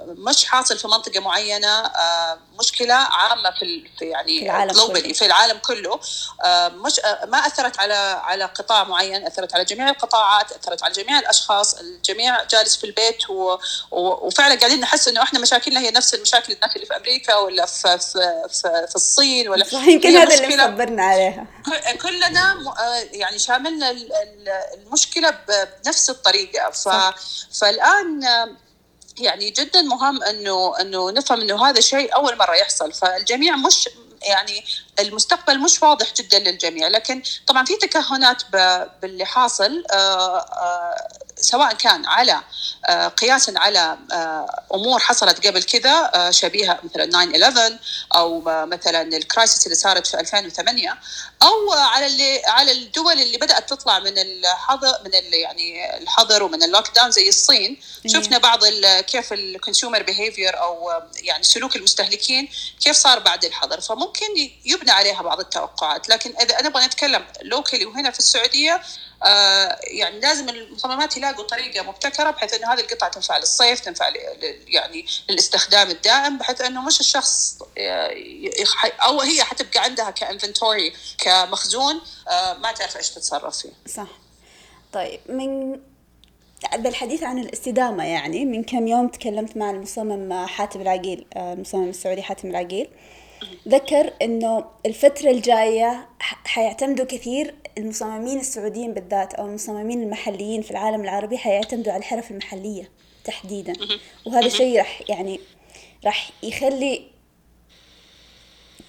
مش 0.00 0.44
حاصل 0.44 0.78
في 0.78 0.88
منطقة 0.88 1.20
معينة 1.20 1.90
مشكلة 2.58 2.94
عامة 2.94 3.50
في 3.50 3.84
في 3.98 4.04
يعني 4.04 4.40
في 4.40 4.46
العالم 4.46 4.72
كله. 4.72 5.12
في 5.12 5.26
العالم 5.26 5.58
كله. 5.58 6.00
مش 6.74 7.00
ما 7.26 7.38
أثرت 7.38 7.80
على 7.80 7.94
على 8.24 8.44
قطاع 8.44 8.84
معين 8.84 9.26
أثرت 9.26 9.54
على 9.54 9.64
جميع 9.64 9.88
القطاعات 9.88 10.51
اثرت 10.56 10.82
على 10.82 10.92
جميع 10.92 11.18
الأشخاص 11.18 11.74
الجميع 11.74 12.44
جالس 12.44 12.76
في 12.76 12.84
البيت 12.84 13.30
و... 13.30 13.58
و... 13.90 14.26
وفعلا 14.26 14.54
قاعدين 14.54 14.80
نحس 14.80 15.08
إنه 15.08 15.22
إحنا 15.22 15.38
مشاكلنا 15.38 15.80
هي 15.80 15.90
نفس 15.90 16.14
المشاكل 16.14 16.52
الناس 16.52 16.76
اللي 16.76 16.86
في 16.86 16.96
أمريكا 16.96 17.36
ولا 17.36 17.66
في 17.66 17.98
في 17.98 18.48
في, 18.48 18.86
في 18.88 18.96
الصين 18.96 19.48
ولا 19.48 19.66
يمكن 19.88 20.16
هذا 20.16 20.34
اللي 20.34 20.56
مصبرنا 20.56 21.04
عليها. 21.04 21.46
كلنا 22.02 22.54
م... 22.54 22.74
يعني 23.12 23.38
شاملنا 23.38 23.94
المشكلة 24.74 25.38
بنفس 25.84 26.10
الطريقة. 26.10 26.70
ف... 26.70 26.88
فالآن 27.60 28.22
يعني 29.18 29.50
جدا 29.50 29.82
مهم 29.82 30.22
انه 30.22 30.80
إنه 30.80 31.10
نفهم 31.10 31.40
إنه 31.40 31.68
هذا 31.68 31.80
شيء 31.80 32.16
أول 32.16 32.38
مرة 32.38 32.54
يحصل. 32.54 32.92
فالجميع 32.92 33.56
مش 33.56 33.88
يعني 34.22 34.64
المستقبل 35.00 35.60
مش 35.60 35.82
واضح 35.82 36.12
جدا 36.14 36.38
للجميع 36.38 36.88
لكن 36.88 37.22
طبعا 37.46 37.64
في 37.64 37.76
تكهنات 37.76 38.42
باللي 39.02 39.24
حاصل 39.24 39.84
آه، 39.92 40.38
آه، 40.38 41.08
سواء 41.36 41.74
كان 41.74 42.06
على 42.06 42.40
آه، 42.86 43.08
قياسا 43.08 43.54
على 43.56 43.98
أمور 44.74 44.98
حصلت 44.98 45.46
قبل 45.46 45.62
كذا 45.62 46.30
شبيهة 46.30 46.80
مثلا 46.84 47.26
9 47.26 47.78
أو 48.14 48.40
مثلا 48.46 49.02
ال 49.02 49.11
crisis 49.11 49.66
اللي 49.66 49.74
صارت 49.74 50.06
في 50.06 50.20
2008 50.20 50.98
أو 51.42 51.72
على 51.72 52.06
اللي 52.06 52.42
على 52.46 52.72
الدول 52.72 53.12
اللي 53.12 53.38
بدأت 53.38 53.70
تطلع 53.70 53.98
من 53.98 54.18
الحظر 54.18 54.98
من 55.04 55.10
يعني 55.32 55.98
الحظر 55.98 56.42
ومن 56.42 56.62
ال 56.62 56.90
lockdown 56.94 57.10
زي 57.10 57.28
الصين. 57.28 57.80
شفنا 58.06 58.38
بعض 58.38 58.66
كيف 59.00 59.32
ال 59.32 59.40
consumer 59.40 60.02
behavior 60.02 60.60
أو 60.60 60.90
يعني 61.16 61.44
سلوك 61.44 61.76
المستهلكين 61.76 62.48
كيف 62.80 62.96
صار 62.96 63.18
بعد 63.18 63.44
الحظر. 63.44 63.80
فممكن 63.80 64.50
يبنى 64.82 64.92
عليها 64.92 65.22
بعض 65.22 65.40
التوقعات 65.40 66.08
لكن 66.08 66.34
إذا 66.40 66.62
نبغى 66.62 66.86
نتكلم 66.86 67.24
locally 67.42 67.86
وهنا 67.86 68.10
في 68.10 68.18
السعودية 68.18 68.82
آه 69.24 69.78
يعني 69.82 70.20
لازم 70.20 70.48
المصممات 70.48 71.16
يلاقوا 71.16 71.44
طريقة 71.44 71.82
مبتكرة 71.82 72.30
بحيث 72.30 72.54
إنه 72.54 72.72
هذه 72.72 72.80
القطعة 72.80 73.10
تنفع 73.10 73.38
للصيف 73.38 73.80
تنفع 73.80 74.08
يعني 74.66 75.06
للاستخدام 75.30 75.90
الدائم 75.90 76.38
بحيث 76.38 76.60
إنه 76.60 76.82
مش 76.82 77.00
الشخص 77.00 77.58
أو 79.06 79.20
هي 79.20 79.44
حتبقى 79.44 79.84
عندها 79.84 80.10
كإنفنتوري 80.10 80.92
كمخزون 81.18 82.00
آه 82.28 82.52
ما 82.52 82.72
تعرف 82.72 82.96
إيش 82.96 83.10
تتصرف 83.10 83.58
فيه. 83.58 83.72
صح. 83.86 84.08
طيب 84.92 85.20
من 85.28 85.80
بالحديث 86.76 87.22
عن 87.22 87.38
الاستدامة 87.38 88.04
يعني 88.04 88.44
من 88.44 88.64
كم 88.64 88.86
يوم 88.86 89.08
تكلمت 89.08 89.56
مع 89.56 89.70
المصمم 89.70 90.46
حاتم 90.46 90.80
العقيل 90.80 91.26
آه، 91.36 91.52
المصمم 91.52 91.88
السعودي 91.88 92.22
حاتم 92.22 92.50
العقيل 92.50 92.88
ذكر 93.68 94.12
إنه 94.22 94.64
الفترة 94.86 95.30
الجاية 95.30 96.08
حيعتمدوا 96.44 97.04
كثير 97.04 97.54
المصممين 97.78 98.40
السعوديين 98.40 98.94
بالذات 98.94 99.34
أو 99.34 99.46
المصممين 99.46 100.02
المحليين 100.02 100.62
في 100.62 100.70
العالم 100.70 101.00
العربي 101.00 101.38
حيعتمدوا 101.38 101.92
على 101.92 102.00
الحرف 102.00 102.30
المحلية 102.30 102.90
تحديدا. 103.24 103.72
وهذا 104.26 104.46
الشيء 104.46 104.78
راح 104.78 105.02
يعني 105.08 105.40
راح 106.04 106.30
يخلي 106.42 107.02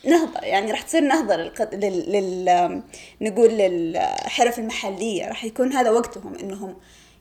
نهضة 0.03 0.39
يعني 0.39 0.71
راح 0.71 0.81
تصير 0.81 1.01
نهضة 1.01 1.35
للقد... 1.35 1.75
لل... 1.85 2.11
لل... 2.11 2.81
نقول 3.21 3.49
للحرف 3.49 4.59
المحلية. 4.59 5.27
راح 5.27 5.45
يكون 5.45 5.73
هذا 5.73 5.89
وقتهم 5.89 6.35
إنهم 6.35 6.75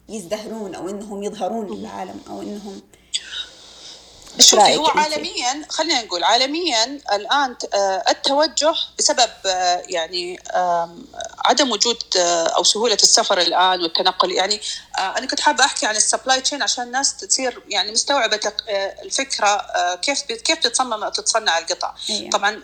يزدهرون 0.08 0.74
أو 0.74 0.88
إنهم 0.88 1.22
يظهرون 1.22 1.78
للعالم 1.78 2.20
أو 2.30 2.42
إنهم 2.42 2.82
شوفي 4.38 4.76
هو 4.76 4.86
عالميا 4.86 5.66
خلينا 5.68 6.02
نقول 6.02 6.24
عالميا 6.24 6.84
الآن 7.12 7.56
آه، 7.74 8.04
التوجه 8.08 8.74
بسبب 8.98 9.30
آه، 9.46 9.82
يعني 9.88 10.40
عدم 11.44 11.70
وجود 11.70 12.02
آه، 12.16 12.46
أو 12.46 12.64
سهولة 12.64 12.94
السفر 12.94 13.40
الآن 13.40 13.82
والتنقل. 13.82 14.32
يعني 14.32 14.60
أنا 14.98 15.26
كنت 15.26 15.40
حابة 15.40 15.64
أحكي 15.64 15.86
عن 15.86 15.96
ال 15.96 16.02
supply 16.02 16.40
chain 16.40 16.62
عشان 16.62 16.84
الناس 16.84 17.16
تصير 17.16 17.62
يعني 17.68 17.92
مستوعبة 17.92 18.40
الفكرة 19.02 19.66
كيف 19.94 20.22
كيف 20.22 20.58
تتصمم 20.58 21.08
تتصنع 21.08 21.58
القطع. 21.58 21.94
أيوة. 22.10 22.30
طبعا 22.30 22.62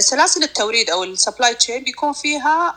سلاسل 0.00 0.42
التوريد 0.42 0.90
أو 0.90 1.04
ال 1.04 1.11
supply 1.11 1.54
chain 1.54 1.84
بيكون 1.84 2.12
فيها 2.12 2.76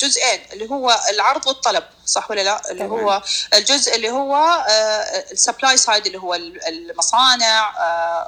جزئين 0.00 0.40
اللي 0.52 0.70
هو 0.70 1.00
العرض 1.10 1.46
والطلب. 1.46 1.84
صح 2.08 2.30
ولا 2.30 2.40
لا؟ 2.40 2.70
اللي 2.70 2.86
طبعا. 2.88 3.00
هو 3.00 3.22
الجزء 3.54 3.94
اللي 3.94 4.10
هو 4.10 4.64
ال 5.32 5.38
supply 5.38 5.76
side 5.76 6.06
اللي 6.06 6.18
هو 6.18 6.34
المصانع 6.68 7.72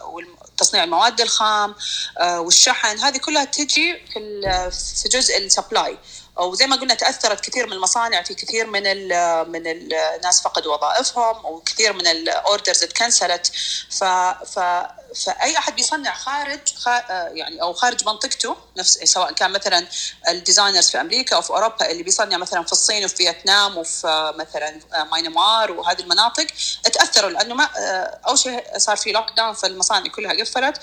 وتصنيع 0.04 0.84
المواد 0.84 1.20
الخام 1.20 1.74
آه، 2.18 2.40
والشحن. 2.40 2.98
هذه 2.98 3.18
كلها 3.18 3.44
تجي 3.44 3.98
في 4.12 4.70
في 5.02 5.08
جزء 5.08 5.38
ال 5.38 5.47
supply 5.47 5.98
وزي 6.36 6.66
ما 6.66 6.76
قلنا 6.76 6.94
تأثرت 6.94 7.40
كثير 7.40 7.66
من 7.66 7.72
المصانع 7.72 8.22
في 8.22 8.34
كثير 8.34 8.66
من 8.66 8.82
ال 8.86 9.08
من 9.50 9.66
الناس 9.66 10.40
فقدوا 10.40 10.76
وظائفهم 10.76 11.44
وكثير 11.44 11.92
من 11.92 12.06
ال 12.06 12.17
orders 12.17 12.82
اتcancelت. 12.82 13.52
ف 13.90 14.04
ف 14.54 14.58
فأي 15.14 15.58
أحد 15.58 15.76
بيصنع 15.76 16.14
خارج 16.14 16.60
يعني 17.32 17.62
أو 17.62 17.72
خارج 17.72 18.04
منطقته 18.06 18.56
نفس 18.76 18.98
سواء 19.04 19.32
كان 19.32 19.50
مثلا 19.50 19.86
ال 20.28 20.35
designers 20.35 20.90
في 20.90 21.00
أمريكا 21.00 21.36
أو 21.36 21.42
في 21.42 21.50
أوروبا 21.50 21.90
اللي 21.90 22.02
بيصنع 22.02 22.36
مثلا 22.36 22.64
في 22.64 22.72
الصين 22.72 23.04
وفي 23.04 23.16
فيتنام 23.16 23.78
وفي 23.78 24.32
مثلا 24.38 24.80
ميانمار 25.04 25.72
وهذه 25.72 26.00
المناطق 26.00 26.46
تأثروا 26.92 27.30
لأنه 27.30 27.54
ما 27.54 27.64
أول 28.28 28.38
شيء 28.38 28.64
صار 28.76 28.96
في 28.96 29.12
lockdown 29.12 29.52
فالمصانع 29.52 30.10
كلها 30.10 30.32
قفلت 30.32 30.82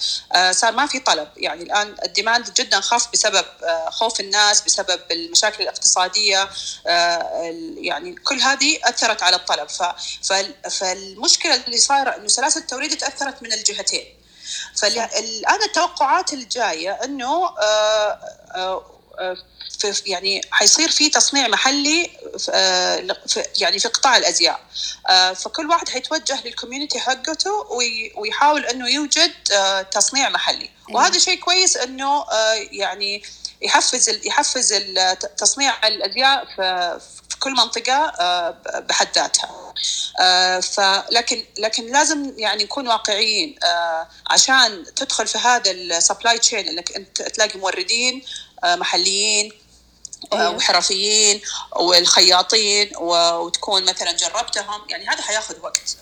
صار 0.51 0.72
ما 0.72 0.88
في 0.88 1.00
طلب. 1.00 1.27
يعني 1.38 1.63
الآن 1.63 1.96
ال 2.06 2.12
demand 2.12 2.54
جدا 2.53 2.79
خف 2.80 3.12
بسبب 3.13 3.46
خوف 3.89 4.19
الناس 4.19 4.62
بسبب 4.62 5.00
المشاكل 5.12 5.63
الاقتصادية 5.63 6.50
يعني 7.77 8.15
كل 8.15 8.39
هذه 8.39 8.79
أثرت 8.84 9.24
على 9.24 9.36
الطلب. 9.36 9.67
فالمشكلة 10.69 11.55
اللي 11.55 11.77
صايرة 11.77 12.15
إنه 12.15 12.27
سلاسل 12.27 12.60
التوريد 12.60 12.98
تأثرت 12.98 13.43
من 13.43 13.53
الجهتين. 13.53 14.17
فالان 14.77 15.63
التوقعات 15.65 16.34
الجاية 16.34 16.91
إنه 16.91 17.46
آه، 17.46 18.19
آه، 18.55 18.86
آه، 19.19 19.38
في 19.79 19.93
يعني 20.05 20.41
حيصير 20.51 20.91
في 20.91 21.10
تصنيع 21.10 21.48
محلي 21.48 22.10
في 23.27 23.43
يعني 23.62 23.79
في 23.79 23.88
قطاع 23.88 24.17
الأزياء. 24.17 24.60
فكل 25.36 25.69
واحد 25.69 25.89
حيتوجه 25.89 26.41
لل 26.46 26.55
community 26.55 27.00
حقته 27.00 27.67
ويحاول 28.15 28.65
إنه 28.65 28.89
يوجد 28.89 29.34
تصنيع 29.91 30.29
محلي. 30.29 30.69
وهذا 30.89 31.19
شيء 31.19 31.39
كويس 31.39 31.77
إنه 31.77 32.25
يعني 32.72 33.24
يحفز 33.62 34.10
يحفز 34.26 34.74
تصنيع 35.38 35.88
الازياء 35.88 36.46
في 36.56 37.38
كل 37.40 37.52
منطقة 37.52 38.12
بحد 38.80 39.08
ذاتها. 39.16 39.74
آه، 40.20 40.60
فلكن 40.60 41.46
لكن 41.58 41.92
لازم 41.92 42.34
يعني 42.38 42.64
نكون 42.64 42.88
واقعيين. 42.88 43.56
آه، 43.64 44.08
عشان 44.30 44.86
تدخل 44.96 45.28
في 45.28 45.38
هذا 45.38 45.72
السبلاي 45.72 46.40
تشين 46.40 46.68
إنك 46.68 46.96
أنت 46.96 47.22
تلاقي 47.22 47.60
موردين 47.60 48.26
آه، 48.64 48.76
محليين 48.76 49.52
أيوه. 50.34 50.50
وحرفيين 50.50 51.42
والخياطين 51.76 52.92
وتكون 52.98 53.84
مثلا 53.84 54.12
جربتهم. 54.12 54.82
يعني 54.90 55.08
هذا 55.08 55.22
حياخذ 55.22 55.56
وقت. 55.62 55.98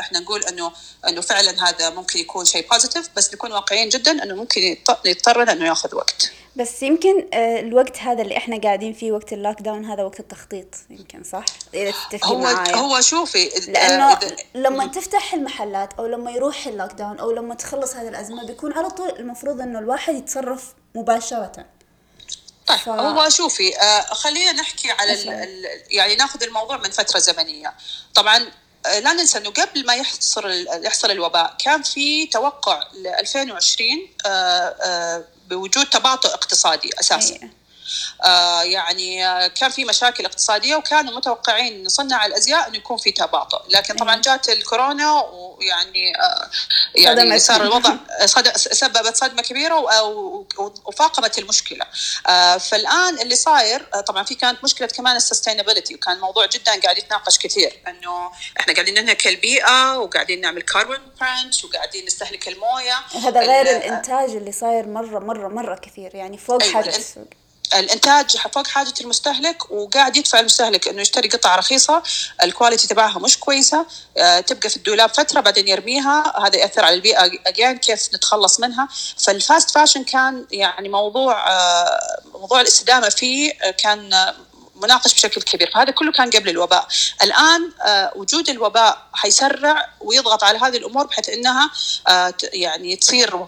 إحنا 0.00 0.18
نقول 0.20 0.44
انه 0.44 0.72
إنه 1.08 1.20
فعلا 1.20 1.68
هذا 1.68 1.90
ممكن 1.90 2.18
يكون 2.18 2.44
شيء 2.44 2.68
positive 2.68 3.08
بس 3.16 3.34
نكون 3.34 3.52
واقعيين 3.52 3.88
جدا 3.88 4.22
إنه 4.22 4.34
ممكن 4.34 4.76
يضطر 5.04 5.42
إنه 5.42 5.66
ياخذ 5.66 5.94
وقت. 5.94 6.32
بس 6.56 6.82
يمكن 6.82 7.28
آه، 7.34 7.60
الوقت 7.60 7.98
هذا 7.98 8.22
اللي 8.22 8.36
إحنا 8.36 8.60
قاعدين 8.60 8.92
فيه 8.92 9.12
وقت 9.12 9.32
ال 9.32 9.60
lockdown 9.60 9.84
هذا 9.84 10.02
وقت 10.02 10.20
التخطيط 10.20 10.66
يمكن 10.90 11.24
صح؟ 11.24 11.44
إذا 11.74 11.90
تتفقي 12.10 12.30
هو 12.30 12.38
معايا. 12.38 12.76
هو 12.76 13.00
شوفي 13.00 13.48
لأنه 13.68 14.18
لما 14.54 14.86
تفتح 14.86 15.34
المحلات 15.34 15.92
أو 15.92 16.06
لما 16.06 16.30
يروح 16.30 16.66
ال 16.66 16.92
lockdown 16.92 17.18
أو 17.18 17.32
لما 17.32 17.54
تخلص 17.54 17.94
هذه 17.94 18.08
الأزمة 18.08 18.46
بيكون 18.46 18.72
على 18.72 18.90
طول 18.90 19.08
المفروض 19.08 19.60
إنه 19.60 19.78
الواحد 19.78 20.14
يتصرف 20.14 20.74
مباشرة. 20.94 21.66
طيب 22.66 22.78
ف... 22.78 22.88
هو 22.88 23.28
شوفي 23.28 23.76
آه 23.78 24.00
خلينا 24.00 24.52
نحكي 24.52 24.90
على 24.90 25.12
ال 25.12 25.66
يعني 25.90 26.16
ناخذ 26.16 26.42
الموضوع 26.42 26.76
من 26.76 26.90
فترة 26.90 27.18
زمنية. 27.18 27.74
طبعا 28.14 28.50
آه، 28.86 28.98
لا 28.98 29.12
ننسى 29.12 29.38
إنه 29.38 29.50
قبل 29.50 29.86
ما 29.86 29.94
يحصل 29.94 30.66
يحصل 30.84 31.10
الوباء 31.10 31.56
كان 31.64 31.82
في 31.82 32.26
توقع 32.26 32.82
ل 32.94 33.06
2020 33.06 33.88
آه 34.26 34.28
آه 34.28 35.24
بوجود 35.50 35.86
تباطؤ 35.86 36.28
اقتصادي 36.28 36.90
أساسا 37.00 37.34
أيه. 37.34 37.59
آه 38.24 38.62
يعني 38.62 39.26
آه، 39.26 39.46
كان 39.46 39.70
في 39.70 39.84
مشاكل 39.84 40.24
اقتصادية 40.24 40.76
وكانوا 40.76 41.16
متوقعين 41.16 41.88
صناع 41.88 42.26
الأزياء 42.26 42.68
انه 42.68 42.76
يكون 42.76 42.96
في 42.96 43.12
تباطؤ. 43.12 43.62
لكن 43.68 43.94
طبعا 43.94 44.14
إيه. 44.14 44.22
جات 44.22 44.48
الكورونا 44.48 45.20
ويعني 45.20 46.12
آه 46.16 46.50
يعني 46.94 47.38
صار 47.38 47.62
الوضع. 47.62 47.94
سببت 48.56 49.16
صدمة 49.16 49.42
كبيرة 49.42 49.74
وفاقمت 50.86 51.38
المشكلة. 51.38 51.86
فالآن 52.58 53.18
اللي 53.18 53.36
صاير 53.36 53.82
طبعا 54.06 54.24
في 54.24 54.34
كانت 54.34 54.64
مشكلة 54.64 54.86
كمان 54.86 55.16
السستينابيلتي 55.16 55.94
وكان 55.94 56.18
موضوع 56.18 56.46
جدا 56.46 56.80
قاعد 56.80 56.98
يتناقش 56.98 57.38
كثير. 57.38 57.82
إنه 57.88 58.30
إحنا 58.60 58.74
قاعدين 58.74 58.94
ننهك 58.94 59.26
البيئة 59.26 59.98
وقاعدين 59.98 60.40
نعمل 60.40 60.62
carbon 60.62 60.98
branch 61.20 61.64
وقاعدين 61.64 62.06
نستهلك 62.06 62.48
الموية. 62.48 62.94
هذا 63.24 63.40
غير 63.40 63.76
الإنتاج 63.76 64.30
اللي 64.30 64.52
صاير 64.52 64.86
مرة 64.86 65.18
مرة 65.18 65.48
مرة 65.48 65.74
كثير. 65.74 66.14
يعني 66.14 66.38
فوق 66.38 66.62
أيوة 66.62 66.74
حاجة 66.74 66.88
السوق 66.88 67.39
الإنتاج 67.74 68.36
فوق 68.36 68.66
حاجة 68.66 68.94
المستهلك 69.00 69.70
وقاعد 69.70 70.16
يدفع 70.16 70.40
المستهلك 70.40 70.88
إنه 70.88 71.00
يشتري 71.00 71.28
قطعة 71.28 71.56
رخيصة 71.56 72.02
ال 72.42 72.48
quality 72.48 72.88
تبعها 72.88 73.18
مش 73.18 73.38
كويسة 73.38 73.86
آه، 74.16 74.40
تبقى 74.40 74.68
في 74.68 74.76
الدولاب 74.76 75.08
فترة 75.08 75.40
بعدين 75.40 75.68
يرميها 75.68 76.46
هذا 76.46 76.56
يأثر 76.56 76.84
على 76.84 76.94
البيئة 76.94 77.30
again 77.46 77.78
كيف 77.78 78.14
نتخلص 78.14 78.60
منها. 78.60 78.88
فال 79.18 79.35
fast 79.35 79.70
fashion 79.70 80.04
كان 80.04 80.46
يعني 80.50 80.88
موضوع 80.88 81.50
آه، 81.50 82.20
موضوع 82.34 82.60
الاستدامة 82.60 83.08
فيه 83.08 83.52
آه، 83.62 83.70
كان 83.70 84.32
مناقش 84.76 85.14
بشكل 85.14 85.42
كبير. 85.42 85.70
فهذا 85.74 85.90
كله 85.90 86.12
كان 86.12 86.30
قبل 86.30 86.48
الوباء. 86.48 86.86
الآن 87.22 87.72
وجود 88.16 88.48
الوباء 88.48 89.06
حيسرع 89.12 89.88
ويضغط 90.00 90.44
على 90.44 90.58
هذه 90.58 90.76
الأمور 90.76 91.06
بحيث 91.06 91.28
أنها 91.28 91.70
يعني 92.52 92.96
تصير 92.96 93.46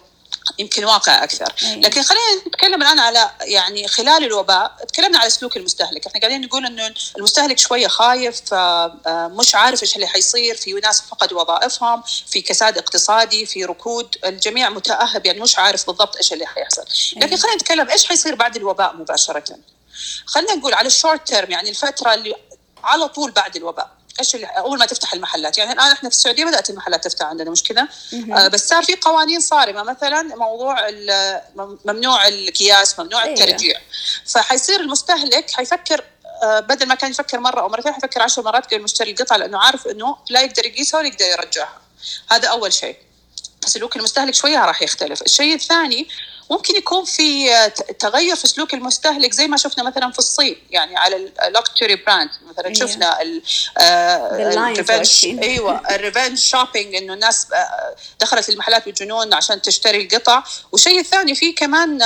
يمكن 0.59 0.85
واقع 0.85 1.25
أكثر. 1.25 1.53
أيه. 1.63 1.81
لكن 1.81 2.03
خلينا 2.03 2.25
نتكلم 2.49 2.83
الآن 2.83 2.99
على 2.99 3.31
يعني 3.41 3.89
خلال 3.89 4.25
الوباء 4.25 4.77
تكلمنا 4.89 5.19
على 5.19 5.31
سلوك 5.31 5.57
المستهلك. 5.57 6.07
إحنا 6.07 6.21
قاعدين 6.21 6.41
نقول 6.41 6.67
إنه 6.67 6.95
المستهلك 7.17 7.59
شوية 7.59 7.87
خايف 7.87 8.55
آه، 8.55 9.31
مش 9.33 9.55
عارف 9.55 9.83
إيش 9.83 9.97
اللي 9.97 10.07
حيصير. 10.07 10.57
في 10.57 10.73
ناس 10.73 11.01
فقدوا 11.01 11.43
وظائفهم 11.43 12.03
في 12.27 12.43
كساد 12.43 12.79
اقتصادي 12.79 13.47
في 13.47 13.65
ركود. 13.65 14.17
الجميع 14.25 14.71
متأهب 14.71 15.27
يعني 15.27 15.41
مش 15.41 15.59
عارف 15.59 15.87
بالضبط 15.87 16.17
إيش 16.17 16.33
اللي 16.33 16.47
حيحصل. 16.47 16.85
لكن 17.17 17.29
أيه. 17.29 17.37
خلينا 17.37 17.57
نتكلم 17.57 17.91
إيش 17.91 18.07
حيصير 18.07 18.35
بعد 18.35 18.57
الوباء 18.57 18.97
مباشرة. 18.97 19.45
خلينا 20.27 20.55
نقول 20.55 20.75
على 20.75 20.87
الشورت 20.87 21.29
تيرم 21.29 21.51
يعني 21.51 21.71
الفترة 21.71 22.15
اللي 22.15 22.35
على 22.85 23.09
طول 23.09 23.31
بعد 23.31 23.57
الوباء. 23.57 23.91
إيش 24.21 24.37
أول 24.37 24.79
ما 24.79 24.87
تفتح 24.87 25.13
المحلات. 25.13 25.59
يعني 25.59 25.73
الآن 25.73 25.93
إحنا 25.93 26.09
في 26.09 26.15
السعودية 26.15 26.45
بدأت 26.45 26.71
المحلات 26.71 27.05
تفتح 27.05 27.27
عندنا 27.27 27.51
مش 27.51 27.63
كذا؟ 27.63 27.89
آه 28.33 28.49
بس 28.49 28.69
صار 28.69 28.83
في 28.83 28.97
قوانين 28.97 29.41
صارمة. 29.41 29.83
مثلا 29.83 30.23
موضوع 30.23 30.77
ممنوع 31.85 32.29
القياس 32.29 32.99
ممنوع 32.99 33.25
أيه. 33.25 33.35
الترجيع. 33.35 33.81
فحيصير 34.27 34.81
المستهلك 34.81 35.51
حيفكر 35.51 36.05
آه 36.43 36.61
بدل 36.61 36.87
ما 36.87 36.95
كان 36.95 37.11
يفكر 37.11 37.41
مرة 37.41 37.61
أو 37.61 37.69
مرتين 37.69 37.93
حيفكر 37.93 38.23
عشر 38.23 38.43
مرات 38.43 38.67
قبل 38.67 38.79
ما 38.79 38.85
يشتري 38.85 39.11
القطعة 39.11 39.37
لأنه 39.37 39.59
عارف 39.59 39.87
إنه 39.87 40.17
لا 40.31 40.41
يقدر 40.41 40.67
يقيسها 40.67 40.99
ولا 40.99 41.09
يقدر 41.09 41.25
يرجعها. 41.25 41.81
هذا 42.31 42.49
أول 42.49 42.73
شيء. 42.73 42.97
سلوك 43.67 43.97
المستهلك 43.97 44.35
شوية 44.35 44.59
راح 44.65 44.83
يختلف. 44.83 45.23
الشيء 45.23 45.55
الثاني 45.55 46.09
ممكن 46.51 46.77
يكون 46.77 47.05
في 47.05 47.55
آه، 47.55 47.67
تغير 47.99 48.37
في 48.37 48.47
سلوك 48.47 48.75
المستهلك 48.75 49.33
زي 49.33 49.49
ما 49.49 49.57
شفنا 49.57 49.85
مثلا 49.85 50.13
في 50.13 50.19
الصين 50.19 50.57
يعني 50.71 50.97
على 50.97 51.33
ال 51.47 51.54
luxury 51.54 51.97
brand 51.97 52.31
مثلا 52.51 52.67
إيه. 52.67 52.75
شفنا 52.75 53.23
ال 53.23 53.44
revenge 53.44 54.91
واقفين. 54.91 55.39
أيوه 55.49 55.95
ال 55.95 56.00
revenge 56.00 56.39
shopping 56.39 56.95
إنه 56.95 57.15
الناس 57.15 57.47
آه، 57.53 57.97
دخلت 58.21 58.49
المحلات 58.49 58.85
بالجنون 58.85 59.35
عشان 59.35 59.63
تشتري 59.63 60.03
القطع 60.03 60.43
والشيء 60.73 61.01
الثاني 61.01 61.35
في 61.35 61.53
كمان 61.53 61.99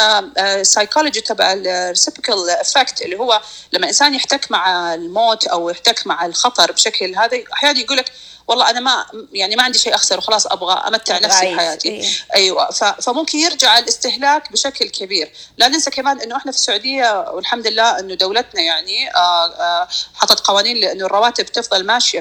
سايكولوجي 0.62 1.21
تبع 1.21 1.52
ال 1.53 1.61
reciprocal 1.61 2.50
effect 2.50 3.03
اللي 3.02 3.19
هو 3.19 3.40
لما 3.73 3.87
إنسان 3.87 4.14
يحتك 4.14 4.50
مع 4.50 4.95
الموت 4.95 5.47
أو 5.47 5.71
يحتك 5.71 6.07
مع 6.07 6.26
الخطر 6.26 6.73
بشكل 6.73 7.16
هذا 7.16 7.43
أحيانا 7.52 7.81
يقول 7.81 7.97
لك 7.97 8.12
والله 8.49 8.71
أنا 8.71 8.81
ما 8.81 9.07
يعني 9.33 9.57
ما 9.57 9.62
عندي 9.62 9.79
شيء 9.79 9.95
اخسر 9.95 10.19
وخلاص 10.19 10.47
أبغى 10.47 10.73
أمتع 10.75 11.19
نفسي 11.19 11.37
أعيش. 11.47 11.59
حياتي 11.59 11.88
إيه. 11.88 12.07
أيوه 12.35 12.71
فممكن 13.00 13.38
يرجع 13.38 13.79
الاستهلاك 13.79 14.53
بشكل 14.53 14.88
كبير 14.88 15.33
لا 15.59 15.69
ننسى 15.69 15.91
كمان 15.91 16.21
إنه 16.21 16.37
إحنا 16.37 16.53
في 16.53 16.59
السعودية 16.59 17.31
والحمد 17.31 17.67
لله 17.67 17.99
إنه 17.99 18.15
دولتنا 18.15 18.62
يعني 18.62 19.15
آه، 19.15 19.47
آه، 19.47 19.88
حطت 20.15 20.41
قوانين 20.41 20.76
لإنه 20.76 21.07
الرواتب 21.07 21.45
تفضل 21.47 21.87
ماشية 21.87 22.21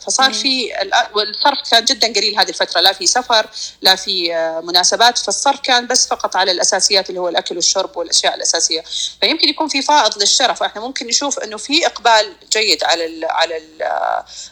فصار 0.00 0.32
في 0.32 0.72
الآن- 0.74 1.16
والصرف 1.16 1.58
كان 1.70 1.84
جدا 1.84 2.06
قليل 2.12 2.38
هذه 2.38 2.48
الفترة 2.48 2.80
لا 2.80 2.92
في 2.92 3.06
سفر 3.06 3.46
لا 3.82 3.94
في 3.96 4.34
آه، 4.34 4.60
مناسبات 4.60 5.18
فالصرف 5.18 5.60
كان 5.60 5.86
بس 5.86 6.06
فقط 6.08 6.36
على 6.36 6.50
الأساسيات 6.52 7.08
اللي 7.08 7.20
هو 7.20 7.28
الأكل 7.28 7.56
والشرب 7.56 7.96
والأشياء 7.96 8.34
الأساسية 8.34 8.84
فيمكن 9.20 9.48
يكون 9.48 9.68
في 9.68 9.82
فائض 9.82 10.18
للشراء 10.18 10.54
فاحنا 10.54 10.80
ممكن 10.80 11.06
نشوف 11.06 11.38
إنه 11.38 11.56
في 11.56 11.86
إقبال 11.86 12.32
جيد 12.52 12.84
على 12.84 13.06
ال 13.06 13.24
على 13.24 13.56
ال 13.56 13.66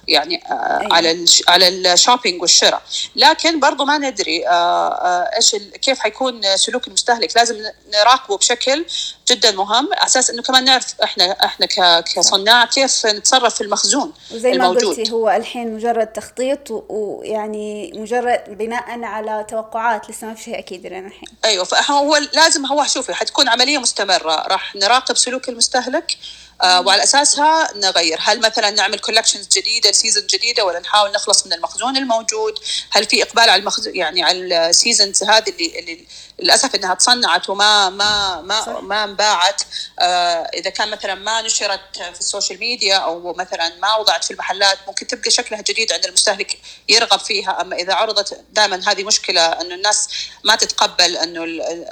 يعني 0.09 0.43
أيوة. 0.51 0.95
على 0.95 1.14
على 1.49 1.69
الشوبينج 1.69 2.43
والشراء. 2.43 2.83
لكن 3.17 3.61
برضو 3.61 3.85
ما 3.85 3.99
ندري 3.99 4.49
آه، 4.49 4.89
آه، 4.89 5.31
إيش 5.37 5.57
كيف 5.83 5.99
حيكون 5.99 6.57
سلوك 6.57 6.89
المستهلك. 6.89 7.37
لازم 7.37 7.57
نراقبه 7.93 8.37
بشكل 8.37 8.85
جدا 9.29 9.51
مهم 9.51 9.89
على 9.95 10.07
أساس 10.07 10.31
إنه 10.31 10.43
كمان 10.43 10.65
نعرف 10.65 10.95
إحنا 11.03 11.45
إحنا 11.45 11.67
كصناع 12.01 12.65
كيف 12.65 13.07
نتصرف 13.07 13.55
في 13.55 13.61
المخزون 13.61 14.13
وزي 14.35 14.49
ما 14.49 14.55
الموجود. 14.55 14.85
قلتي 14.99 15.13
هو 15.13 15.31
الحين 15.31 15.75
مجرد 15.75 16.07
تخطيط 16.07 16.71
ويعني 16.71 17.93
مجرد 17.95 18.45
بناء 18.49 19.03
على 19.03 19.47
توقعات 19.49 20.11
لسه 20.11 20.27
ما 20.27 20.35
في 20.35 20.43
شيء 20.43 20.59
أكيد 20.59 20.87
لنا 20.87 21.07
الحين. 21.07 21.29
أيوه 21.45 21.65
فهو 21.65 22.17
لازم 22.33 22.67
هو 22.67 22.85
شوفي 22.85 23.15
حتكون 23.15 23.49
عملية 23.49 23.79
مستمرة. 23.79 24.49
راح 24.49 24.77
نراقب 24.77 25.17
سلوك 25.17 25.49
المستهلك 25.49 26.17
وعلى 26.63 27.03
أساسها 27.03 27.71
نغير. 27.77 28.19
هل 28.21 28.41
مثلا 28.41 28.71
نعمل 28.71 28.99
collections 28.99 29.49
جديدة 29.49 29.93
season 29.93 30.27
جديدة 30.27 30.65
ولا 30.65 30.81
نحاول 30.81 31.13
نخلص 31.13 31.47
من 31.47 31.53
المخزون 31.53 31.97
الموجود؟ 31.97 32.59
هل 32.91 33.05
في 33.07 33.23
إقبال 33.23 33.51
على 33.51 33.61
المخزون 33.61 33.97
يعني 33.97 34.23
على 34.23 34.69
ال 34.69 34.75
seasons 34.75 35.23
هذه 35.23 35.49
اللي, 35.49 35.79
اللي 35.79 36.07
للأسف 36.39 36.75
إنها 36.75 36.95
تصنعت 36.95 37.51
وما 37.51 37.91
ما 37.91 38.41
ما. 38.41 38.81
ما 38.81 39.05
انباعت. 39.05 39.63
آه 39.99 40.51
إذا 40.55 40.71
كان 40.71 40.91
مثلا 40.91 41.15
ما 41.15 41.43
نشرت 41.43 41.97
في 41.97 42.21
ال 42.21 42.26
social 42.26 42.61
media 42.61 42.97
أو 42.97 43.35
مثلا 43.35 43.73
ما 43.83 43.95
وضعت 43.97 44.25
في 44.25 44.31
المحلات 44.31 44.79
ممكن 44.87 45.07
تبقى 45.07 45.31
شكلها 45.31 45.61
جديد 45.61 45.93
عند 45.93 46.05
المستهلك 46.05 46.59
يرغب 46.89 47.19
فيها. 47.19 47.61
أما 47.61 47.77
إذا 47.77 47.95
عرضت 47.95 48.41
دائما 48.53 48.81
هذه 48.87 49.05
مشكلة 49.05 49.41
انه 49.41 49.75
الناس 49.75 50.09
ما 50.45 50.57
تتقبل 50.57 51.17
أنه 51.17 51.45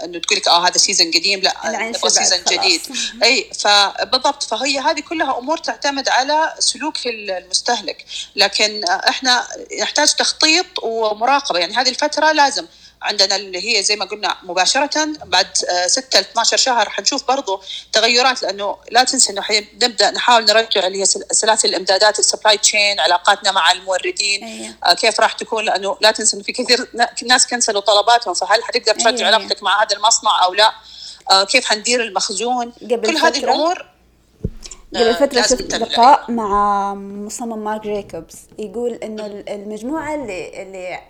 أنه 0.05 0.19
تقول 0.19 0.39
لك 0.39 0.49
آه 0.49 0.69
هذا 0.69 0.79
season 0.79 1.07
قديم. 1.07 1.41
لا 1.41 1.55
نبغى 1.65 1.99
خلاص. 1.99 2.33
جديد. 2.35 2.81
أي 3.23 3.51
فبالضبط. 3.59 4.43
فهي 4.43 4.79
هذه 4.79 5.01
كلها 5.01 5.39
أمور 5.39 5.59
تعتمد 5.59 6.09
على 6.09 6.55
سلوك 6.59 6.97
المستهلك. 7.07 8.05
لكن 8.37 8.85
إحنا 8.85 9.49
نحتاج 9.81 10.15
تخطيط 10.15 10.67
ومراقبة. 10.83 11.59
يعني 11.59 11.77
هذه 11.77 11.89
الفترة 11.89 12.33
لازم 12.33 12.67
عندنا 13.03 13.37
اللي 13.37 13.79
هي 13.79 13.83
زي 13.83 13.97
ما 13.97 14.05
قلنا 14.05 14.37
مباشرة 14.43 15.09
بعد 15.25 15.47
6 15.87 16.19
ل 16.21 16.23
12 16.23 16.57
شهر 16.57 16.89
حنشوف 16.91 17.29
برضو 17.29 17.61
تغيرات 17.93 18.43
لأنه 18.43 18.77
لا 18.91 19.05
تنسى 19.05 19.33
أنه 19.33 19.43
حنبدأ 19.43 20.11
نحاول 20.11 20.45
نرجع 20.45 20.87
اللي 20.87 21.01
هي 21.01 21.07
سل- 21.07 21.25
سلاسل 21.31 21.69
الإمدادات 21.69 22.19
ال 22.19 22.24
supply 22.24 22.59
chain 22.59 23.01
علاقاتنا 23.01 23.53
مع 23.53 23.73
الموردين 23.73 24.45
أيوة. 24.45 24.75
آه، 24.85 24.95
كيف 24.95 25.21
راح 25.21 25.33
تكون 25.33 25.65
لأنه 25.65 25.97
لا 26.01 26.11
تنسى 26.11 26.37
أنه 26.37 26.45
في 26.45 26.53
كثير 26.53 26.89
نا- 26.95 27.11
ناس 27.27 27.47
cancel 27.47 27.76
وا 27.76 27.81
طلباتهم 27.81 28.35
فهل 28.35 28.65
حتقدر 28.65 28.95
ترجع 28.95 29.27
أيوة. 29.27 29.37
علاقتك 29.37 29.63
مع 29.63 29.83
هذا 29.83 29.97
المصنع 29.97 30.45
أو 30.45 30.55
لا 30.55 30.73
آه، 31.31 31.45
كيف 31.45 31.65
حندير 31.65 32.03
المخزون 32.03 32.73
قبل 32.83 33.07
كل 33.07 33.17
هذه 33.17 33.39
الأمور 33.39 33.87
قبل 34.95 35.09
آه، 35.09 35.13
فترة 35.13 35.43
شفت. 35.43 35.75
لقاء 35.75 36.31
مع 36.31 36.95
مصمم 36.95 37.65
مارك 37.65 37.83
جيكوبز 37.83 38.35
يقول 38.59 38.93
إنه 38.95 39.27
ال- 39.27 39.49
المجموعة 39.49 40.15
اللي 40.15 40.63
اللي 40.63 41.01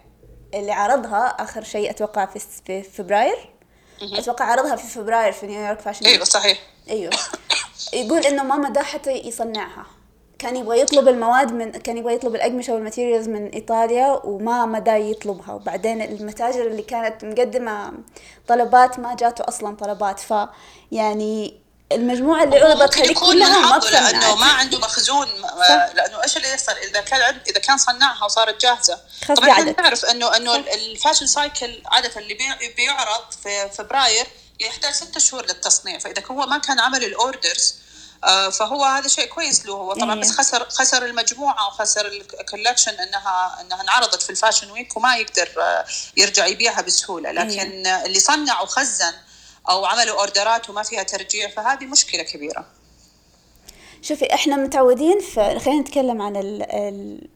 اللي 0.54 0.72
عرضها 0.72 1.26
آخر 1.26 1.62
شيء 1.62 1.90
أتوقع 1.90 2.26
في 2.26 2.82
فبراير. 2.82 3.36
أتوقع 4.02 4.44
عرضها 4.44 4.76
في 4.76 4.86
فبراير 4.86 5.32
في 5.32 5.46
نيويورك 5.46 5.80
fashion. 5.80 6.06
إيوه. 6.06 6.24
صحيح. 6.24 6.58
أيوه. 6.90 7.12
يقول 7.92 8.26
إنه 8.26 8.42
ما 8.42 8.56
مدى 8.56 8.80
حتى 8.80 9.10
يصنعها. 9.10 9.86
كان 10.38 10.56
يبغى 10.56 10.80
يطلب 10.80 11.08
المواد 11.08 11.52
من 11.52 11.70
كان 11.70 11.96
يبغى 11.96 12.14
يطلب 12.14 12.34
الاقمشه 12.34 12.74
وال 12.74 12.84
materials 12.84 13.28
من 13.28 13.46
إيطاليا 13.48 14.20
وما 14.24 14.66
مدى 14.66 14.90
يطلبها. 14.90 15.54
وبعدين 15.54 16.02
المتاجر 16.02 16.66
اللي 16.66 16.82
كانت 16.82 17.24
مقدمة 17.24 17.92
طلبات 18.48 18.98
ما 18.98 19.16
جاته 19.16 19.44
أصلا 19.48 19.76
طلبات. 19.76 20.20
ف 20.20 20.34
يعني 20.92 21.61
المجموعة 21.94 22.44
اللي 22.44 22.58
عرضت 22.60 22.98
من 22.98 23.14
كلها 23.14 23.78
ما 23.78 23.84
لأنه 23.84 24.34
ما 24.34 24.46
عنده 24.46 24.78
مخزون 24.78 25.26
صح. 25.42 25.90
لأنه 25.94 26.22
إيش 26.22 26.36
اللي 26.36 26.48
يصير 26.52 26.76
إذا 26.76 27.00
كان 27.00 27.22
عند 27.22 27.40
إذا 27.48 27.60
كان 27.60 27.78
صنعها 27.78 28.24
وصارت 28.24 28.60
جاهزة. 28.62 29.00
طبعا 29.28 29.50
إحنا. 29.50 29.74
نعرف 29.82 30.04
انه 30.04 30.36
إنه 30.36 30.56
ال 30.56 30.65
fashion 30.65 31.26
cycle 31.26 31.82
عادة 31.86 32.20
اللي 32.20 32.34
بي- 32.34 32.68
بيعرض 32.76 33.24
في 33.42 33.70
فبراير 33.78 34.26
يحتاج 34.60 34.92
ستة 34.94 35.20
شهور 35.20 35.46
للتصنيع. 35.46 35.98
فإذا 35.98 36.22
هو 36.30 36.46
ما 36.46 36.58
كان 36.58 36.80
عمل 36.80 37.04
ال 37.04 37.14
orders 37.14 37.74
آه، 38.24 38.48
فهو 38.48 38.84
هذا 38.84 39.08
شيء 39.08 39.26
كويس 39.26 39.66
له 39.66 39.74
هو. 39.74 39.92
طبعا 39.92 40.14
إيه. 40.14 40.20
بس 40.20 40.30
خسر 40.30 40.68
خسر 40.70 41.04
المجموعة 41.04 41.66
وخسر 41.68 42.06
ال 42.06 42.14
collection 42.14 42.92
انها 42.92 43.58
إنها 43.60 43.80
انعرضت 43.80 44.22
في 44.22 44.30
ال 44.30 44.35
fashion 44.35 44.70
week 44.70 44.96
وما 44.96 45.16
يقدر 45.16 45.48
آه، 45.60 45.84
يرجع 46.16 46.46
يبيعها 46.46 46.80
بسهولة. 46.82 47.32
لكن 47.32 47.86
آه، 47.86 48.04
اللي 48.04 48.20
صنع 48.20 48.60
وخزن 48.60 49.12
أو 49.70 49.84
عملوا 49.84 50.20
أوردرات 50.20 50.70
وما 50.70 50.82
فيها 50.82 51.02
ترجيع 51.02 51.48
فهذه 51.48 51.84
مشكلة 51.86 52.22
كبيرة. 52.22 52.66
شوفي 54.02 54.34
إحنا 54.34 54.56
متعودين 54.56 55.20
في 55.20 55.58
خلينا 55.58 55.80
نتكلم 55.80 56.22
عن 56.22 56.36
ال... 56.36 56.62
ال... 56.62 57.28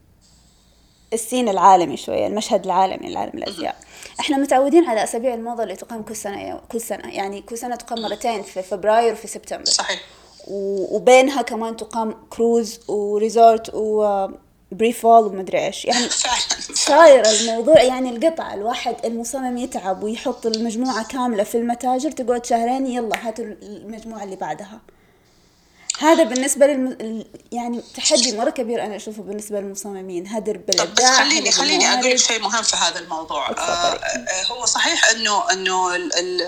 السين 1.12 1.49
العالمي 1.49 1.97
شوية 1.97 2.27
المشهد 2.27 2.65
العالمي 2.65 3.12
لعالم 3.12 3.39
الأزياء. 3.39 3.77
إحنا 4.21 4.37
متعودين 4.37 4.85
على 4.85 5.05
أسابيع 5.05 5.35
الموضة 5.35 5.62
اللي 5.62 5.77
تقام 5.77 6.03
كل 6.03 6.17
سنة 6.17 6.61
كل 6.73 6.81
سنة 6.81 7.15
يعني 7.15 7.43
كل 7.43 7.59
سنة 7.59 7.77
تقام 7.77 8.03
مرتين 8.03 8.43
في 8.43 8.62
فبراير 8.62 9.12
وفي 9.12 9.29
سبتمبر. 9.29 9.65
صحيح. 9.65 10.01
و- 10.49 10.97
وبينها 10.97 11.43
كمان 11.43 11.77
تقام 11.77 12.27
كروز 12.31 12.81
وريزورت 12.91 13.71
و 14.72 14.92
pre-fall 14.92 15.25
ومدري 15.26 15.66
إيش. 15.66 15.85
يعني 15.85 16.09
صاير 16.74 17.26
الموضوع 17.26 17.83
يعني 17.83 18.11
القطع 18.11 18.55
الواحد 18.55 18.96
المصمم 19.07 19.57
يتعب 19.59 20.02
ويحط 20.02 20.46
المجموعة 20.46 21.05
كاملة 21.07 21.44
في 21.44 21.55
المتاجر 21.59 22.11
تقعد 22.11 22.46
شهرين 22.46 22.87
يلا 22.87 23.29
هاتوا 23.29 23.44
المجموعة 23.44 24.24
اللي 24.24 24.37
بعدها. 24.37 24.81
هذا 25.98 26.22
بالنسبة 26.24 26.66
للم... 26.66 27.24
يعني 27.52 27.83
تحدي 27.96 28.37
مرة 28.37 28.50
كبير 28.50 28.85
أنا 28.85 28.96
أشوفه 28.96 29.22
بالنسبة 29.22 29.61
للمصممين. 29.61 30.26
هدر 30.29 30.57
طب 30.57 30.66
بالإبداع 30.66 31.12
خليني 31.24 31.40
هدر 31.48 31.50
خليني 31.50 31.85
أقول 31.87 31.94
لك 31.98 32.02
بالموارد. 32.02 32.16
شيء 32.20 32.40
مهم 32.42 32.62
في 32.62 32.76
هذا 32.76 32.98
الموضوع. 33.00 33.50
اتفضلي. 33.50 34.26
آه، 34.29 34.44
هو 34.52 34.64
صحيح 34.66 35.11
انه 35.11 35.50
إنه 35.52 35.94
ال- 35.94 36.14
ال- 36.18 36.42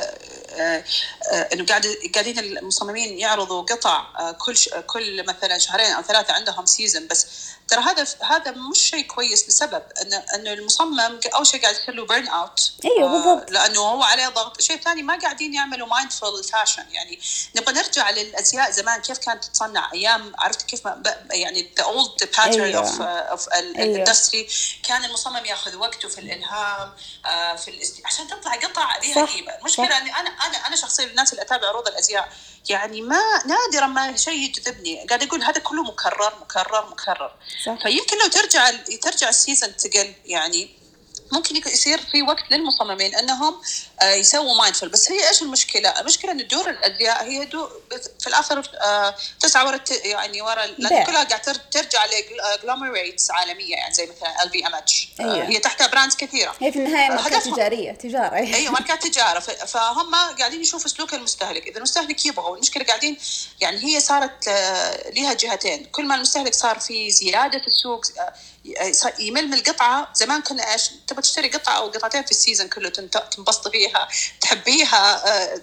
آه، 0.59 0.85
آه، 1.33 1.49
إنه 1.53 1.65
قاعد 1.67 1.87
قاعدين 2.15 2.39
المصممين 2.39 3.19
يعرضوا 3.19 3.63
قطع 3.63 4.03
آه، 4.19 4.33
كل 4.33 4.57
ش- 4.57 4.71
كل 4.87 5.27
مثلا 5.27 5.59
شهرين 5.59 5.87
أو 5.93 6.03
ثلاثة 6.03 6.35
عندهم 6.35 6.67
season 6.67 7.07
بس 7.11 7.27
ترى 7.69 7.81
هذا 7.81 8.07
هذا 8.23 8.51
مش 8.51 8.79
شيء 8.79 9.07
كويس 9.07 9.49
لسبب 9.49 9.83
انه 10.03 10.25
انه 10.35 10.53
المصمم 10.53 11.21
أول 11.35 11.47
شيء 11.47 11.63
قاعد 11.63 11.75
يصير 11.75 11.95
له 11.95 12.07
burn 12.07 12.29
out 12.29 12.73
أيوة 12.85 13.13
بالضبط. 13.13 13.51
لأنه 13.51 13.81
هو 13.81 14.03
عليه 14.03 14.29
ضغط 14.29 14.61
شيء 14.61 14.81
ثاني 14.81 15.03
ما 15.03 15.19
قاعدين 15.19 15.55
يعملوا 15.55 15.87
mindful 15.87 16.45
fashion 16.45 16.85
يعني 16.91 17.21
نبغى 17.57 17.75
نرجع 17.75 18.11
للأزياء 18.11 18.71
زمان 18.71 19.01
كيف 19.01 19.19
كانت 19.19 19.45
تتصنع 19.45 19.93
أيام 19.93 20.33
عرفت 20.39 20.63
كيف 20.63 20.87
ما 20.87 21.03
يعني 21.31 21.71
the 21.79 21.85
old 21.85 22.11
pattern. 22.21 22.75
of 22.75 23.01
of. 23.01 23.49
the 23.49 23.76
industry 23.76 24.49
كان 24.83 25.05
المصمم 25.05 25.45
ياخذ 25.45 25.77
وقته 25.77 26.09
في 26.09 26.19
الإلهام 26.19 26.93
آه، 27.27 27.57
في 27.57 27.69
الاست... 27.71 28.07
عشان 28.07 28.29
تطلع 28.29 28.55
قطع 28.55 28.97
لها 28.97 29.27
قيمه 29.27 29.59
المشكلة. 29.59 29.99
إني 29.99 30.17
أنا 30.17 30.31
أنا 30.31 30.67
أنا 30.67 30.77
شخصيا 30.77 31.05
الناس 31.05 31.33
اللي 31.33 31.43
أتابع 31.43 31.69
عروض 31.69 31.89
الأزياء 31.89 32.33
يعني 32.71 33.03
ما 33.03 33.23
نادرا 33.47 33.87
ما 33.87 34.17
شيء 34.17 34.35
يجذبني. 34.35 35.07
قاعد 35.07 35.23
أقول 35.23 35.43
هذا 35.43 35.61
كله 35.61 35.83
مكرر 35.83 36.33
مكرر 36.41 36.91
مكرر. 36.91 37.33
صح. 37.65 37.83
فيمكن 37.83 38.19
لو 38.19 38.29
ترجع 38.31 38.71
ترجع 39.03 39.29
ال 39.29 39.36
season 39.36 39.77
تقل 39.77 40.15
يعني. 40.25 40.79
ممكن 41.33 41.57
يصير 41.57 42.01
في 42.13 42.23
وقت 42.23 42.45
للمصممين 42.51 43.15
انهم 43.15 43.55
آه، 44.03 44.15
يسووا 44.15 44.59
mindful 44.59 44.89
بس 44.89 45.13
هي 45.13 45.29
إيش 45.29 45.43
المشكلة؟ 45.43 46.01
المشكلة 46.01 46.33
إن 46.33 46.47
دور 46.47 46.71
الازياء 46.71 47.25
هي 47.25 47.45
دو 47.45 47.69
في 48.21 48.27
الآخر 48.27 48.71
آه، 48.83 49.15
تسعى 49.41 49.67
ورا 49.67 49.81
يعني 50.05 50.43
ورا 50.43 50.67
لأن 50.67 51.05
كلها 51.05 51.25
قاعد 51.25 51.41
ترجع 51.71 52.01
ل 52.07 52.16
conglomerates 52.16 53.31
عالمية 53.31 53.75
يعني 53.75 53.95
زي 53.95 54.07
مثلا 54.07 54.43
LVMH 54.43 55.09
هي 55.21 55.59
تحتها 55.59 55.87
brands 55.87 56.17
كثيرة. 56.17 56.55
هي 56.61 56.73
في 56.73 56.79
النهاية 56.79 57.09
ماركات 57.09 57.43
تجارية 57.43 57.93
تجارة. 57.93 58.35
أيوه 58.35 58.73
ماركات 58.79 59.07
تجارة. 59.07 59.41
فهم 59.41 60.15
قاعدين 60.39 60.61
يشوفوا 60.61 60.89
سلوك 60.89 61.15
المستهلك. 61.15 61.67
إذا 61.67 61.77
المستهلك 61.77 62.27
يبغى 62.27 62.51
والمشكلة 62.51 62.85
قاعدين 62.85 63.19
يعني 63.61 63.85
هي 63.85 64.01
صارت 64.01 64.49
آه، 64.49 65.11
لها 65.11 65.35
جهتين. 65.35 65.85
كل 65.85 66.07
ما 66.07 66.15
المستهلك 66.15 66.55
صار 66.55 66.79
في 66.79 67.11
زيادة 67.11 67.59
في 67.59 67.67
السوق 67.67 68.05
يمل 69.19 69.49
من 69.49 69.55
القطعة 69.55 70.09
زمان 70.15 70.43
كنا 70.43 70.73
إيش 70.73 70.91
تبغى 71.07 71.23
تشتري 71.23 71.49
قطعة 71.49 71.77
أو 71.77 71.89
قطعتين 71.89 72.23
في 72.23 72.31
ال 72.31 72.36
season 72.36 72.69
كله 72.69 72.89
تنبسطي 73.37 73.71
فيها 73.71 74.09
تحبيها 74.41 75.27
آه، 75.27 75.57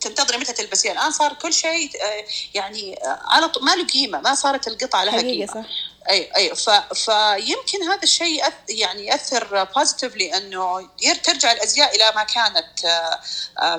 تنتظري 0.00 0.38
متى 0.38 0.52
تلبسيها 0.52 0.92
الآن 0.92 1.10
صار 1.10 1.32
كل 1.32 1.52
شيء 1.52 1.90
آه، 2.02 2.24
يعني 2.54 3.04
آه، 3.04 3.20
على 3.24 3.52
ما 3.62 3.76
له 3.76 3.86
قيمة 3.86 4.20
ما 4.20 4.34
صارت 4.34 4.68
القطعة 4.68 5.04
لها 5.04 5.20
قيمة 5.20 5.46
صح. 5.46 5.89
اي 6.08 6.30
اي 6.36 6.54
ف... 6.54 6.70
فيمكن 6.94 7.82
هذا 7.82 8.02
الشيء 8.02 8.44
يعني 8.68 9.06
يأثر 9.06 9.64
positively 9.64 10.36
إنه 10.36 10.88
ترجع 11.22 11.52
الأزياء 11.52 11.96
إلى 11.96 12.12
ما 12.16 12.24
كانت 12.24 12.68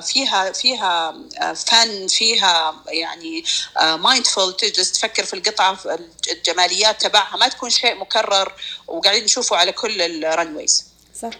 فيها 0.02 0.52
فيها 0.52 1.14
فن 1.54 2.06
فيها 2.06 2.74
يعني 2.88 3.44
mindful 3.80 4.56
تجلس 4.56 4.92
تفكر 4.92 5.24
في 5.24 5.34
القطعة 5.34 5.74
في 5.74 5.98
الجماليات 6.32 7.02
تبعها 7.02 7.36
ما 7.36 7.48
تكون 7.48 7.70
شيء 7.70 7.94
مكرر 7.94 8.52
وقاعدين 8.86 9.24
نشوفه 9.24 9.56
على 9.56 9.72
كل 9.72 10.24
ال 10.24 10.32
runways 10.32 10.84
صح. 11.22 11.30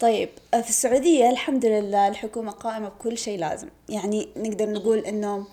طيب 0.00 0.30
في 0.52 0.68
السعودية 0.68 1.30
الحمد 1.30 1.64
لله 1.64 2.08
الحكومة 2.08 2.50
قائمة 2.50 2.88
بكل 2.88 3.18
شيء 3.18 3.38
لازم. 3.38 3.68
يعني 3.88 4.28
نقدر 4.36 4.66
نقول 4.66 4.98
إنه 4.98 5.46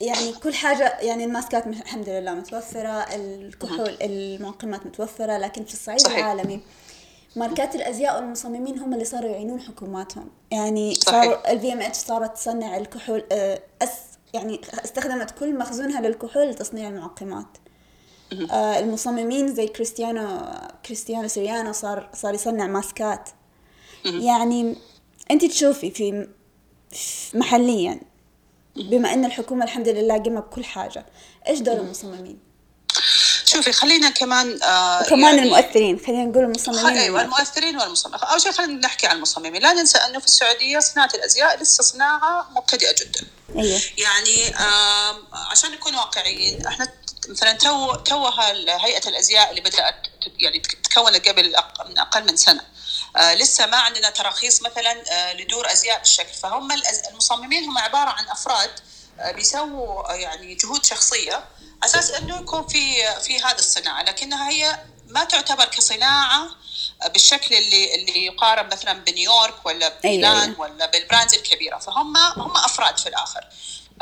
يعني 0.00 0.32
كل 0.32 0.54
حاجة 0.54 0.98
يعني 1.00 1.24
ال 1.24 1.31
mask 1.31 1.59
ات 1.59 1.66
الحمد 1.66 2.08
لله 2.08 2.34
متوفرة 2.34 3.14
الكحول 3.14 3.96
المعقمات 4.02 4.86
متوفرة 4.86 5.38
لكن 5.38 5.64
في 5.64 5.72
الصعيد 5.72 6.00
صحيح. 6.00 6.18
العالمي 6.18 6.60
ماركات 7.36 7.74
الأزياء 7.74 8.16
والمصممين 8.16 8.78
هم 8.78 8.94
اللي 8.94 9.04
صاروا 9.04 9.30
يعينون 9.30 9.60
حكوماتهم. 9.60 10.30
يعني 10.50 10.94
صاروا 10.94 11.52
ال 11.52 11.72
LVMH 11.72 11.96
صارت 11.96 12.34
تصنع 12.34 12.76
الكحول 12.76 13.24
آه، 13.32 13.62
أس 13.82 13.90
يعني 14.34 14.60
استخدمت 14.84 15.30
كل 15.30 15.58
مخزونها 15.58 16.00
للكحول 16.00 16.50
لتصنيع 16.50 16.88
المعقمات 16.88 17.46
آه 18.50 18.78
المصممين 18.78 19.54
زي 19.54 19.66
كريستيانو 19.66 20.40
كريستيان 20.86 21.28
سيريانو 21.28 21.72
صار 21.72 22.10
صار 22.14 22.34
يصنع 22.34 22.66
ماسكات. 22.66 23.28
يعني 24.04 24.76
انت 25.30 25.44
تشوفي 25.44 25.90
في 25.90 26.28
محليا 27.34 28.00
بما 28.76 29.12
إن 29.12 29.24
الحكومة 29.24 29.64
الحمد 29.64 29.88
لله 29.88 30.14
قامت 30.14 30.44
بكل 30.44 30.64
حاجة. 30.64 31.06
إيش 31.48 31.58
دور 31.58 31.74
المصممين؟ 31.74 32.38
شوفي 33.44 33.72
خلينا 33.72 34.10
كمان 34.10 34.62
آه 34.62 35.02
وكمان 35.02 35.36
يعني 35.36 35.42
المؤثرين. 35.42 35.98
خلينا 36.06 36.24
نقول 36.24 36.44
المصممين 36.44 36.98
أيوه 36.98 37.22
المؤثرين 37.22 37.76
والمصممين 37.76 38.20
أول 38.20 38.40
شيء 38.40 38.52
خلينا 38.52 38.72
نحكي 38.72 39.06
عن 39.06 39.16
المصممين. 39.16 39.62
لا 39.62 39.72
ننسى 39.72 39.98
أنه 39.98 40.18
في 40.18 40.24
السعودية 40.24 40.78
صناعة 40.78 41.10
الأزياء 41.14 41.62
لسه 41.62 41.82
صناعة 41.82 42.48
مبتدئة 42.50 42.94
جدا. 43.00 43.26
أيوه. 43.58 43.80
يعني 43.98 44.56
آه 44.56 45.16
عشان 45.50 45.70
نكون 45.70 45.94
واقعيين 45.94 46.66
إحنا 46.66 46.92
مثلا 47.28 47.52
تو 47.52 47.94
توها 47.94 48.52
هيئة 48.86 49.08
الأزياء 49.08 49.50
اللي 49.50 49.60
بدأت 49.60 49.94
يعني 50.38 50.58
تكونت 50.60 51.28
قبل 51.28 51.54
من 51.88 51.98
أقل 51.98 52.24
من 52.24 52.36
سنة. 52.36 52.73
لسه 53.16 53.66
ما 53.66 53.76
عندنا 53.76 54.10
تراخيص 54.10 54.62
مثلا 54.62 55.04
آه 55.12 55.32
لدور 55.32 55.72
أزياء 55.72 55.98
بالشكل. 55.98 56.34
فهم 56.34 56.68
المصممين 57.10 57.64
هم 57.64 57.78
عبارة 57.78 58.10
عن 58.10 58.28
أفراد 58.28 58.70
آه 59.20 59.30
بيسووا 59.30 60.12
آه، 60.12 60.14
يعني 60.14 60.54
جهود 60.54 60.84
شخصية 60.84 61.44
أساس 61.84 62.10
إنه 62.10 62.36
يكون 62.40 62.66
في 62.66 63.14
في 63.20 63.40
هذه 63.40 63.58
الصناعة. 63.58 64.02
لكنها 64.02 64.50
هي 64.50 64.78
ما 65.08 65.24
تعتبر 65.24 65.64
كصناعة 65.64 66.48
آه، 67.02 67.08
بالشكل 67.08 67.54
اللي 67.54 67.94
اللي 67.94 68.26
يقارن 68.26 68.66
مثلا 68.66 68.92
بنيويورك 68.92 69.66
ولا 69.66 69.86
أيوة، 69.86 69.98
بميلان 70.04 70.36
أيوة. 70.50 70.60
ولا 70.60 70.86
بال 70.86 70.98
brands 70.98 71.34
الكبيرة. 71.34 71.78
فهم 71.78 72.16
هم 72.16 72.56
أفراد 72.56 72.98
في 72.98 73.08
الآخر. 73.08 73.44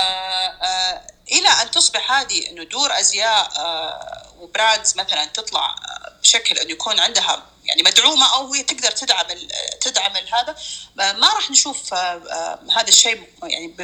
آه 0.01 0.03
آه 0.03 1.07
إلى 1.33 1.49
أن 1.49 1.71
تصبح 1.71 2.13
هذه 2.13 2.51
إنه 2.51 2.65
دور 2.65 2.99
أزياء 3.01 3.53
آه 3.59 4.33
و 4.39 4.47
brands 4.47 4.97
مثلا 4.97 5.25
تطلع 5.25 5.75
بشكل 6.23 6.59
إنه 6.59 6.71
يكون 6.71 7.01
عندها 7.01 7.43
يعني 7.65 7.83
مدعومة 7.83 8.35
أو 8.35 8.53
هي 8.55 8.63
تقدر 8.63 8.91
تدعم 8.91 9.27
تدعم 9.81 10.17
هذا. 10.17 10.57
ما 10.97 11.29
راح 11.35 11.51
نشوف 11.51 11.95
آه، 11.95 11.97
آه، 11.97 12.59
هذا 12.77 12.89
الشيء 12.89 13.29
يعني 13.43 13.77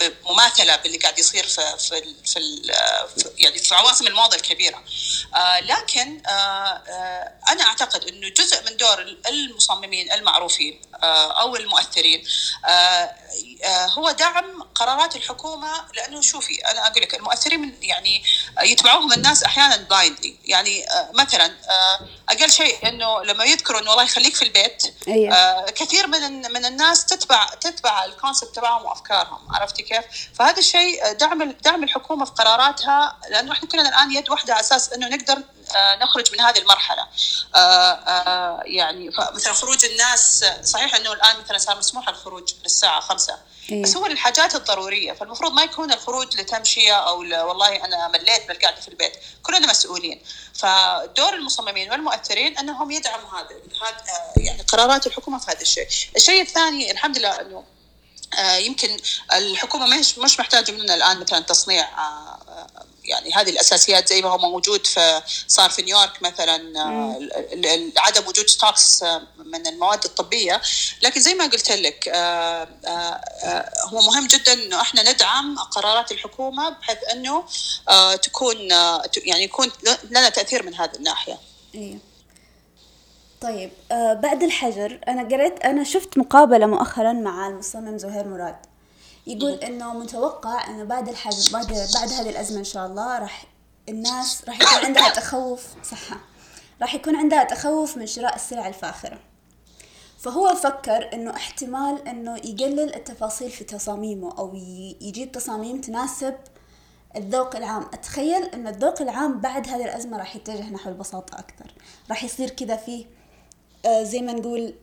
بمماثلة 0.00 0.76
باللي 0.76 0.98
قاعد 0.98 1.18
يصير 1.18 1.46
في 1.46 1.76
في 1.78 2.14
في 2.24 3.30
يعني 3.38 3.58
في 3.58 3.74
عواصم 3.74 4.06
الموضة 4.06 4.36
الكبيرة. 4.36 4.84
آه، 5.34 5.60
لكن 5.60 6.22
أنا 7.50 7.64
أعتقد 7.64 8.04
إنه 8.04 8.28
جزء 8.28 8.64
من 8.70 8.76
دور 8.76 9.16
المصممين 9.28 10.12
المعروفين 10.12 10.80
أو 11.04 11.56
المؤثرين 11.56 12.24
هو 13.68 14.10
دعم 14.10 14.62
قرارات 14.62 15.16
الحكومة. 15.16 15.84
لأنه 15.94 16.20
شوفي 16.20 16.54
أنا 16.54 16.86
أقول 16.86 17.02
لك 17.02 17.14
المؤثرين 17.14 17.78
يعني 17.82 18.24
يتبعوهم 18.62 19.12
الناس 19.12 19.42
أحيانا 19.42 19.76
بلايندلي 19.76 20.36
يعني 20.44 20.86
مثلا 21.14 21.56
أقل 22.28 22.52
شيء 22.52 22.88
إنه 22.88 23.05
لما 23.24 23.44
يذكروا 23.44 23.80
إنه 23.80 23.90
والله 23.90 24.04
يخليك 24.04 24.34
في 24.34 24.42
البيت 24.42 24.82
أيه. 25.08 25.32
آه 25.32 25.64
كثير 25.70 26.06
من 26.06 26.52
من 26.52 26.64
الناس 26.64 27.04
تتبع 27.04 27.46
تتبع 27.60 28.04
الكونسبت 28.04 28.56
تبعهم 28.56 28.84
وأفكارهم 28.84 29.38
عرفتي 29.54 29.82
كيف؟ 29.82 30.04
فهذا 30.34 30.58
الشيء 30.58 31.12
دعم 31.12 31.42
دعم 31.42 31.84
الحكومة 31.84 32.24
في 32.24 32.32
قراراتها 32.32 33.16
لأنه 33.30 33.52
إحنا 33.52 33.68
كلنا 33.68 33.88
الآن 33.88 34.12
يد 34.12 34.30
واحدة 34.30 34.54
على 34.54 34.60
أساس 34.60 34.92
إنه 34.92 35.08
نقدر 35.08 35.34
آه 35.34 35.55
نخرج 36.02 36.32
من 36.32 36.40
هذه 36.40 36.58
المرحلة. 36.58 37.06
آه 37.54 37.58
آه 37.58 38.62
يعني 38.64 39.10
مثلا 39.34 39.52
خروج 39.52 39.84
الناس 39.84 40.44
صحيح 40.62 40.94
إنه 40.94 41.12
الآن 41.12 41.40
مثلا 41.44 41.58
صار 41.58 41.78
مسموح 41.78 42.08
الخروج 42.08 42.54
للساعة 42.64 43.00
5 43.00 43.38
إيه. 43.70 43.82
بس 43.82 43.96
هو 43.96 44.06
للحاجات 44.06 44.54
الضرورية 44.54 45.12
فالمفروض 45.12 45.52
ما 45.52 45.62
يكون 45.62 45.92
الخروج 45.92 46.40
لتمشية 46.40 46.94
أو 46.94 47.18
والله 47.18 47.84
أنا 47.84 48.08
مليت 48.08 48.42
من 48.44 48.50
القعده 48.50 48.80
في 48.80 48.88
البيت. 48.88 49.12
كلنا 49.42 49.66
مسؤولين. 49.66 50.22
فدور 50.54 51.34
المصممين 51.34 51.90
والمؤثرين 51.90 52.58
أنهم 52.58 52.90
يدعموا 52.90 53.30
هذا 53.30 53.56
هذا 53.82 54.44
يعني 54.44 54.62
قرارات 54.62 55.06
الحكومة 55.06 55.38
في 55.38 55.50
هذا 55.50 55.60
الشيء. 55.60 55.88
الشيء 56.16 56.42
الثاني 56.42 56.90
الحمد 56.90 57.18
لله 57.18 57.40
إنه 57.40 57.64
آه، 58.34 58.56
يمكن 58.56 58.96
الحكومة 59.32 59.98
مش 59.98 60.18
مش 60.18 60.40
محتاجة 60.40 60.72
مننا 60.72 60.94
الآن 60.94 61.20
مثلا 61.20 61.40
تصنيع 61.40 61.84
آه، 61.84 62.38
يعني 63.08 63.32
هذه 63.34 63.50
الأساسيات 63.50 64.08
زي 64.08 64.22
ما 64.22 64.28
هو 64.28 64.38
موجود 64.38 64.86
في 64.86 65.22
صار 65.48 65.70
في 65.70 65.82
نيويورك 65.82 66.22
مثلا 66.22 66.80
آه، 66.80 67.90
عدم 67.96 68.28
وجود 68.28 68.46
ستوكس 68.46 69.02
آه، 69.02 69.22
من 69.38 69.66
المواد 69.66 70.04
الطبية 70.04 70.60
لكن 71.02 71.20
زي 71.20 71.34
ما 71.34 71.44
قلت 71.44 71.72
لك 71.72 72.08
آه، 72.08 72.68
هو 73.82 74.00
مهم 74.00 74.26
جدا 74.26 74.52
إنه 74.52 74.80
إحنا 74.80 75.12
ندعم 75.12 75.58
قرارات 75.58 76.12
الحكومة 76.12 76.68
بحيث 76.68 76.98
إنه 77.12 77.44
تكون 78.22 78.56
يعني 79.16 79.44
يكون 79.44 79.72
لنا 80.10 80.28
تأثير 80.28 80.62
من 80.62 80.74
هذه 80.74 80.94
الناحية. 80.96 81.38
إيه. 81.74 81.98
طيب 83.40 83.70
بعد 83.90 84.42
الحجر 84.42 85.00
أنا 85.08 85.28
قريت 85.28 85.60
أنا 85.60 85.84
شفت 85.84 86.18
مقابلة 86.18 86.66
مؤخرا 86.66 87.12
مع 87.12 87.46
المصمم 87.48 87.98
زهير 87.98 88.28
مراد 88.28 88.56
يقول 89.26 89.52
إنه 89.52 89.98
متوقع 89.98 90.66
إنه 90.66 90.84
بعد 90.84 91.08
الحجر 91.08 91.52
بعد 91.52 91.66
بعد 91.94 92.12
هذه 92.12 92.30
الأزمة 92.30 92.58
إن 92.58 92.64
شاء 92.64 92.86
الله 92.86 93.18
راح 93.18 93.46
الناس 93.88 94.44
راح 94.48 94.56
يكون 94.60 94.86
عندها 94.86 95.08
تخوف 95.08 95.66
صحة. 95.82 96.20
راح 96.80 96.94
يكون 96.94 97.16
عندها 97.16 97.44
تخوف 97.44 97.96
من 97.96 98.06
شراء 98.06 98.34
السلع 98.34 98.68
الفاخرة. 98.68 99.18
فهو 100.18 100.54
فكر 100.54 101.12
إنه 101.12 101.30
احتمال 101.30 102.08
إنه 102.08 102.36
يقلل 102.36 102.94
التفاصيل 102.94 103.50
في 103.50 103.64
تصاميمه 103.64 104.38
أو 104.38 104.54
يجيب 105.00 105.32
تصاميم 105.32 105.80
تناسب 105.80 106.34
الذوق 107.16 107.56
العام. 107.56 107.82
أتخيل 107.82 108.44
إن 108.44 108.66
الذوق 108.66 109.02
العام 109.02 109.40
بعد 109.40 109.68
هذه 109.68 109.84
الأزمة 109.84 110.18
راح 110.18 110.36
يتجه 110.36 110.70
نحو 110.70 110.90
البساطة 110.90 111.38
أكثر. 111.38 111.74
راح 112.10 112.24
يصير 112.24 112.50
كذا 112.50 112.76
فيه 112.76 113.06
آه 113.86 114.02
زي 114.02 114.20
ما 114.20 114.32
نقول 114.32 114.74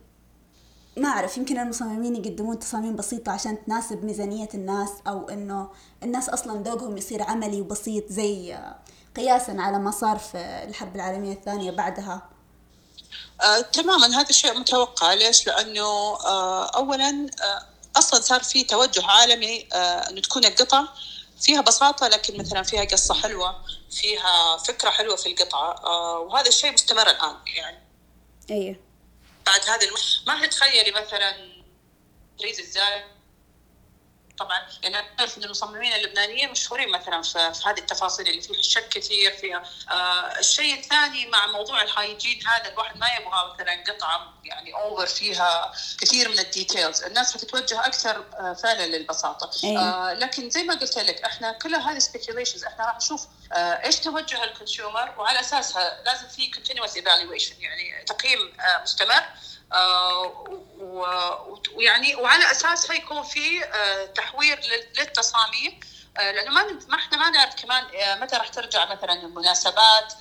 ما 0.96 1.08
أعرف 1.08 1.36
يمكن 1.36 1.58
المصممين 1.58 2.16
يقدمون 2.16 2.58
تصاميم 2.58 2.96
بسيطة 2.96 3.32
عشان 3.32 3.64
تناسب 3.64 4.04
ميزانية 4.04 4.48
الناس 4.54 4.90
أو 5.06 5.28
إنه 5.28 5.70
الناس 6.02 6.28
أصلا 6.28 6.62
ذوقهم 6.62 6.96
يصير 6.96 7.22
عملي 7.22 7.60
وبسيط 7.60 8.04
زي 8.12 8.58
قياسا 9.16 9.56
على 9.58 9.78
ما 9.78 9.90
صار 9.90 10.18
في 10.18 10.38
الحرب 10.68 10.96
العالمية 10.96 11.32
الثانية 11.32 11.70
بعدها. 11.70 12.28
آه، 13.42 13.60
تماما 13.60 14.06
هذا 14.06 14.30
الشيء 14.30 14.58
متوقع. 14.58 15.14
ليش؟ 15.14 15.46
لأنه 15.46 15.82
آه، 16.26 16.64
أولا 16.64 17.26
آه، 17.42 17.66
أصلا 17.96 18.20
صار 18.20 18.42
في 18.42 18.64
توجه 18.64 19.06
عالمي 19.06 19.68
آه، 19.72 19.76
أنه 19.76 20.20
تكون 20.20 20.44
القطع 20.44 20.84
فيها 21.40 21.60
بساطة 21.60 22.08
لكن 22.08 22.38
مثلا 22.38 22.62
فيها 22.62 22.84
قصة 22.84 23.14
حلوة 23.14 23.56
فيها 23.90 24.56
فكرة 24.56 24.90
حلوة 24.90 25.16
في 25.16 25.26
القطعة 25.32 25.72
آه، 25.72 26.18
وهذا 26.18 26.48
الشيء 26.48 26.72
مستمر 26.72 27.10
الآن 27.10 27.36
يعني. 27.56 27.78
أيه. 28.50 28.80
بعد 29.46 29.60
هذا 29.60 29.86
ما 30.26 30.46
تتخيلي 30.46 30.90
مثلا 30.90 31.62
تريد 32.38 32.60
إزاي 32.60 33.04
طبعا 34.38 34.66
يعني 34.82 34.96
أعرف 35.20 35.38
إن 35.38 35.44
المصممين 35.44 35.92
اللبنانيين 35.92 36.50
مشهورين 36.50 36.88
مثلا 36.88 37.22
في, 37.22 37.54
في 37.54 37.68
هذه 37.68 37.78
التفاصيل 37.78 38.28
اللي 38.28 38.40
فيها 38.40 38.58
الشك 38.58 38.88
كثير 38.88 39.36
فيها 39.36 39.62
آه 39.90 40.38
الشيء 40.38 40.74
الثاني 40.74 41.26
مع 41.26 41.46
موضوع 41.46 41.82
ال 41.82 41.90
hygiene 41.90 42.46
هذا 42.46 42.72
الواحد 42.72 42.96
ما 42.96 43.06
يبغى 43.08 43.54
مثلا 43.54 43.84
قطعة 43.88 44.34
يعني 44.44 44.74
over 44.74 45.06
فيها 45.06 45.72
كثير 46.00 46.28
من 46.28 46.38
ال 46.38 46.45
details. 46.45 47.02
الناس 47.02 47.34
حتتوجه 47.34 47.86
أكثر 47.86 48.24
آه 48.38 48.52
فعلا 48.52 48.86
للبساطة. 48.86 49.50
أيه. 49.64 49.78
آه 49.78 50.12
لكن 50.12 50.50
زي 50.50 50.62
ما 50.62 50.74
قلت 50.74 50.98
لك 50.98 51.22
إحنا 51.22 51.52
كل 51.52 51.74
هذه 51.74 51.98
speculations 51.98 52.64
إحنا 52.64 52.86
راح 52.86 52.96
نشوف 52.96 53.26
آه 53.52 53.56
إيش 53.56 53.96
توجه 53.96 54.44
ال 54.44 54.52
consumer 54.52 55.14
وعلى 55.18 55.40
أساسها 55.40 56.02
لازم 56.04 56.28
في 56.28 56.50
continuous 56.50 56.96
evaluation 56.96 57.54
يعني 57.60 58.04
تقييم 58.04 58.60
آه 58.60 58.82
مستمر. 58.82 59.24
ويعني 61.74 62.14
وعلى 62.14 62.50
اساسها 62.50 62.96
يكون 62.96 63.22
في 63.22 63.64
آه، 63.64 64.04
تحوير 64.04 64.60
للتصاميم. 64.98 65.80
آه، 66.18 66.32
لأنه 66.32 66.50
ما 66.50 66.62
ما 66.88 66.96
إحنا 66.96 67.18
ما 67.18 67.30
نعرف 67.30 67.54
كمان 67.54 67.84
متى 68.20 68.36
راح 68.36 68.48
ترجع 68.48 68.94
مثلا 68.94 69.12
المناسبات 69.12 70.12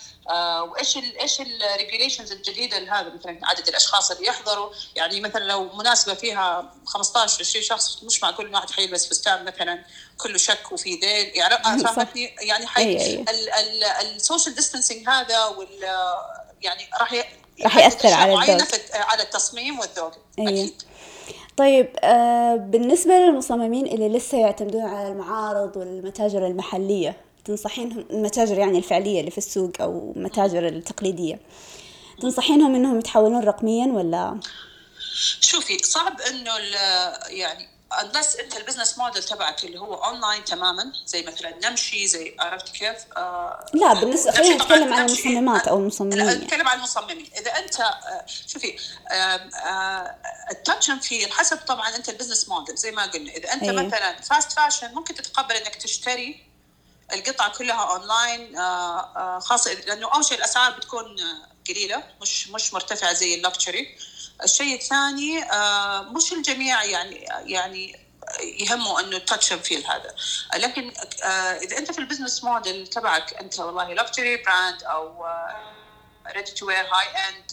وإيش 0.62 0.98
ال 0.98 1.20
إيش 1.20 1.42
ال 1.42 1.49
regulations 1.49 2.32
الجديدة 2.32 2.80
لهذا 2.80 3.14
مثلا 3.20 3.40
عدد 3.44 3.68
الأشخاص 3.68 4.12
اللي 4.12 4.28
يحضروا. 4.28 4.74
يعني 4.96 5.22
مثلا 5.22 5.44
لو 5.44 5.74
مناسبة 5.74 6.14
فيها 6.14 6.74
15 6.86 7.40
20 7.40 7.64
شخص 7.66 8.04
مش 8.04 8.24
معقول 8.24 8.54
واحد 8.54 8.72
حيلبس 8.72 9.08
فستان 9.08 9.46
مثلا 9.46 9.86
كله 10.18 10.38
شك 10.38 10.72
وفي 10.72 10.96
ذيل. 10.96 11.38
يعني 11.38 11.64
فاهمتني 11.84 12.36
يعني 12.42 12.68
حي 12.68 13.26
ال 14.02 14.09
social 14.09 14.56
distancing 14.56 15.10
هذا 15.10 15.46
وال 15.46 15.84
يعني 16.62 16.90
راح 17.00 17.14
راح 17.64 17.78
يأثر 17.78 18.14
على 18.14 18.34
الذوق 18.34 18.68
على 18.94 19.24
التصميم 19.24 19.80
والذوق 19.80 20.14
أيه. 20.40 20.48
أكيد 20.48 20.74
طيب 21.58 21.88
آه 22.04 22.56
بالنسبة 22.56 23.14
للمصممين 23.14 23.88
اللي 23.88 24.10
لسه 24.10 24.38
يعتمدون 24.38 24.82
على 24.82 25.08
المعارض 25.08 25.78
والمتاجر 25.78 26.48
المحلية 26.48 27.18
تنصحينهم 27.46 28.06
المتاجر 28.12 28.58
يعني 28.58 28.78
الفعلية 28.78 29.20
اللي 29.20 29.32
في 29.32 29.38
السوق 29.38 29.72
أو 29.82 30.14
المتاجر 30.16 30.68
التقليدية 30.68 31.40
تنصحينهم 32.22 32.76
إنهم 32.76 33.00
يتحولون 33.00 33.44
رقميا 33.44 33.86
ولا؟ 33.86 34.40
شوفي 35.40 35.78
صعب 35.78 36.22
إنه 36.22 36.52
يعني 37.30 37.73
unless 38.02 38.40
انت 38.40 38.58
ال 38.58 38.62
business 38.62 38.98
model 38.98 39.24
تبعك 39.24 39.64
اللي 39.64 39.80
هو 39.80 39.94
اونلاين 39.94 40.44
تماما 40.46 40.94
زي 41.06 41.22
مثلا 41.22 41.70
نمشي 41.70 42.08
زي 42.08 42.36
عرفت 42.40 42.70
كيف؟ 42.70 42.98
آه 43.18 43.66
لا 43.74 43.94
بالنسبة 43.94 44.32
خلينا 44.32 44.56
نتكلم 44.56 44.94
عن 44.94 45.06
المصممات 45.06 45.68
أو 45.68 45.78
المصممين 45.78 46.18
لا 46.18 46.34
نتكلم 46.34 46.68
عن 46.68 46.78
المصممين 46.78 47.30
إذا 47.40 47.52
أنت 47.52 47.80
آه 47.80 48.26
شوفي 48.48 48.76
آه 49.12 49.14
آه 49.14 50.16
ال 50.52 50.58
touch 50.58 50.92
and 50.92 51.10
feel 51.10 51.34
حسب 51.34 51.58
طبعا 51.58 51.96
أنت 51.96 52.10
ال 52.10 52.14
business 52.14 52.50
model 52.50 52.76
زي 52.76 52.92
ما 52.92 53.06
قلنا 53.06 53.32
إذا 53.32 53.54
أنت 53.54 53.64
أيه. 53.64 53.72
مثلا 53.72 54.22
fast 54.22 54.52
fashion 54.52 54.94
ممكن 54.94 55.16
تتقبل 55.16 55.56
إنك 55.56 55.76
تشتري 55.76 56.53
القطعة 57.14 57.58
كلها 57.58 57.92
اونلاين 57.92 58.58
آه 58.58 59.00
آه 59.16 59.40
خاصة 59.40 59.74
لأنه 59.74 60.14
أول 60.14 60.26
شيء 60.26 60.38
الأسعار 60.38 60.72
بتكون 60.72 61.16
قليلة 61.70 62.04
مش 62.22 62.48
مش 62.48 62.74
مرتفعة 62.74 63.14
زي 63.14 63.36
ال 63.36 63.45
luxury 63.45 63.98
الشيء 64.44 64.76
الثاني 64.76 65.44
آه، 65.44 66.02
مش 66.02 66.34
الجميع 66.34 66.84
يعني 66.84 67.16
يعني 67.46 68.00
يهمه 68.42 69.00
إنه 69.00 69.18
touch 69.18 69.54
feel 69.54 69.86
هذا. 69.88 70.16
لكن 70.56 70.94
آه، 71.24 71.28
إذا 71.58 71.78
أنت 71.78 71.92
في 71.92 72.00
ال 72.00 72.05
business 72.05 72.44
model 72.44 72.88
تبعك 72.88 73.34
أنت 73.34 73.60
والله 73.60 73.94
luxury 73.94 74.38
brand 74.38 74.84
أو 74.84 75.26
ready 76.36 76.52
to 76.52 76.68
wear 76.68 76.86
high 76.86 77.08
end 77.30 77.52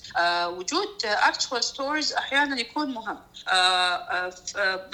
وجود 0.58 1.04
actual 1.04 1.64
stores 1.64 2.12
أحيانا 2.12 2.60
يكون 2.60 2.94
مهم. 2.94 3.18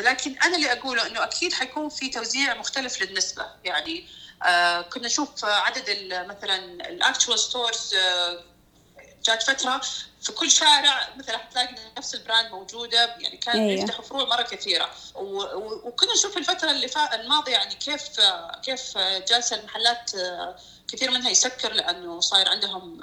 لكن 0.01 0.38
أنا 0.38 0.57
اللي 0.57 0.73
أقوله 0.73 1.07
إنه 1.07 1.25
أكيد 1.25 1.53
حيكون 1.53 1.88
في 1.88 2.09
توزيع 2.09 2.55
مختلف 2.55 3.03
للنسبة. 3.03 3.47
يعني 3.64 4.09
كنا 4.92 5.07
نشوف 5.07 5.44
عدد 5.44 5.90
مثلا 6.29 6.57
ال 6.88 6.96
actual 6.96 7.38
stores 7.38 7.95
جات 9.25 9.42
فترة 9.42 9.81
في 10.22 10.33
كل 10.33 10.51
شارع 10.51 11.09
مثلا 11.16 11.38
حتلاقي 11.38 11.75
نفس 11.99 12.14
ال 12.14 12.21
brand 12.21 12.51
موجودة 12.51 13.16
يعني 13.18 13.37
كان 13.37 13.61
أيه. 13.61 13.83
يفتحوا 13.83 14.05
فروع 14.05 14.25
مرة 14.25 14.42
كثيرة 14.42 14.90
وكنا 15.85 16.12
نشوف 16.12 16.37
الفترة 16.37 16.70
اللي 16.70 16.90
الماضية 17.12 17.53
يعني 17.53 17.75
كيف 17.75 18.03
كيف 18.62 18.99
جالسة 18.99 19.57
المحلات 19.57 20.11
كثير 20.88 21.11
منها 21.11 21.31
يسكر 21.31 21.72
لأنه 21.72 22.20
صاير 22.20 22.49
عندهم 22.49 23.01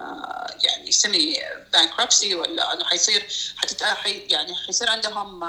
يعني 0.60 0.92
semi 0.92 1.38
bankruptcy 1.74 2.36
ولا 2.36 2.74
أنه 2.74 2.86
حيصير 2.86 3.28
حتت 3.58 3.82
يعني 4.06 4.56
حيصير 4.56 4.90
عندهم 4.90 5.40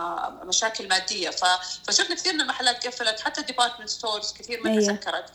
مشاكل 0.48 0.88
مادية 0.88 1.30
فشفنا 1.86 2.16
كثير 2.16 2.32
من 2.32 2.40
المحلات 2.40 2.86
قفلت 2.86 3.20
حتى 3.20 3.40
ال 3.40 3.44
department 3.44 3.88
stores 3.88 4.32
كثير 4.32 4.62
منها 4.64 4.80
أيه. 4.80 4.86
سكرت 4.86 5.30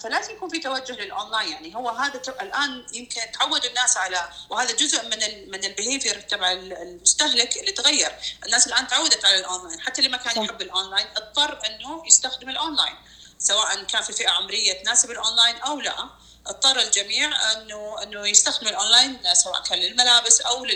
فلازم 0.00 0.34
يكون 0.34 0.48
في 0.48 0.58
توجه 0.58 0.92
للاونلاين 0.92 1.52
يعني 1.52 1.76
هو 1.76 1.88
هذا 1.88 2.20
الآن 2.40 2.86
يمكن 2.92 3.20
تعود 3.38 3.64
الناس 3.64 3.96
على 3.96 4.28
وهذا 4.50 4.72
جزء 4.72 5.04
من 5.06 5.22
ال 5.22 5.50
من 5.50 5.64
ال 5.64 5.70
behavior 5.70 6.20
تبع 6.20 6.52
المستهلك 6.52 7.56
اللي 7.56 7.72
تغير. 7.72 8.12
الناس 8.46 8.66
الآن 8.66 8.88
تعودت 8.88 9.24
على 9.24 9.36
الاونلاين 9.38 9.80
حتى 9.80 9.98
اللي 9.98 10.10
ما 10.10 10.16
كان 10.16 10.44
يحب 10.44 10.62
الاونلاين 10.62 11.06
اضطر 11.16 11.66
إنه 11.66 12.02
يستخدم 12.06 12.48
الاونلاين 12.48 12.94
سواء 13.38 13.82
كان 13.82 14.02
في 14.02 14.12
فئة 14.12 14.30
عمرية 14.30 14.82
تناسب 14.82 15.10
الاونلاين 15.10 15.56
أو 15.56 15.80
لا. 15.80 16.10
اضطر 16.46 16.80
الجميع 16.80 17.52
إنه 17.52 18.02
إنه 18.02 18.28
يستخدم 18.28 18.68
الاونلاين 18.68 19.34
سواء 19.34 19.62
كان 19.62 19.78
للملابس 19.78 20.40
أو 20.40 20.66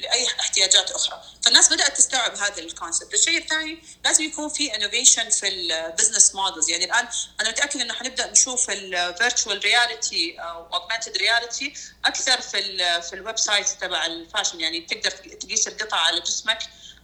لأي 0.00 0.26
احتياجات 0.26 0.90
أخرى. 0.90 1.22
فالناس 1.42 1.72
بدأت 1.72 1.96
تستوعب 1.96 2.36
هذا 2.36 2.58
ال 2.58 2.65
concept 2.65 3.14
الشيء 3.14 3.38
الثاني 3.38 3.82
لازم 4.04 4.24
يكون 4.24 4.48
في 4.48 4.74
innovation 4.74 5.30
في 5.30 5.48
ال 5.48 5.58
business 5.58 6.34
models 6.34 6.70
يعني 6.70 6.84
الآن 6.84 7.08
أنا 7.40 7.50
متاكد 7.50 7.80
إنه 7.80 7.94
حنبدأ 7.94 8.30
نشوف 8.30 8.70
ال 8.70 8.81
virtual 8.81 9.58
reality 9.64 10.36
أو 10.40 10.66
augmented 10.74 11.16
reality 11.16 11.74
أكثر 12.04 12.40
في 12.40 12.58
ال 12.58 13.02
في 13.02 13.12
ال 13.12 13.38
website 13.38 13.68
تبع 13.68 14.06
ال 14.06 14.13
fashion 14.13 14.60
يعني 14.60 14.80
تقدر 14.80 15.10
تقيس 15.10 15.68
القطعه 15.68 15.98
على 15.98 16.20
جسمك 16.20 16.58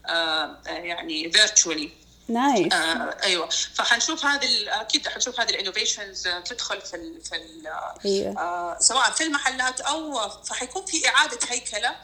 آه 0.07 0.61
يعني 0.67 1.33
virtually 1.33 1.91
nice 2.29 2.73
آه 2.73 3.17
أيوه. 3.23 3.49
فحنشوف 3.75 4.25
هذه 4.25 4.81
أكيد 4.81 5.09
حنشوف 5.09 5.41
هذه 5.41 5.51
ال 5.51 5.57
innovations 5.57 6.29
تدخل 6.45 6.81
في 6.81 6.97
ال 6.97 7.21
في 7.25 7.37
ال 7.37 7.67
أيوة. 8.05 8.39
آه 8.39 8.79
سواء 8.81 9.11
في 9.11 9.23
المحلات 9.23 9.81
أو 9.81 10.29
فحيكون 10.29 10.85
في 10.87 11.09
إعادة 11.09 11.39
هيكلة 11.49 11.97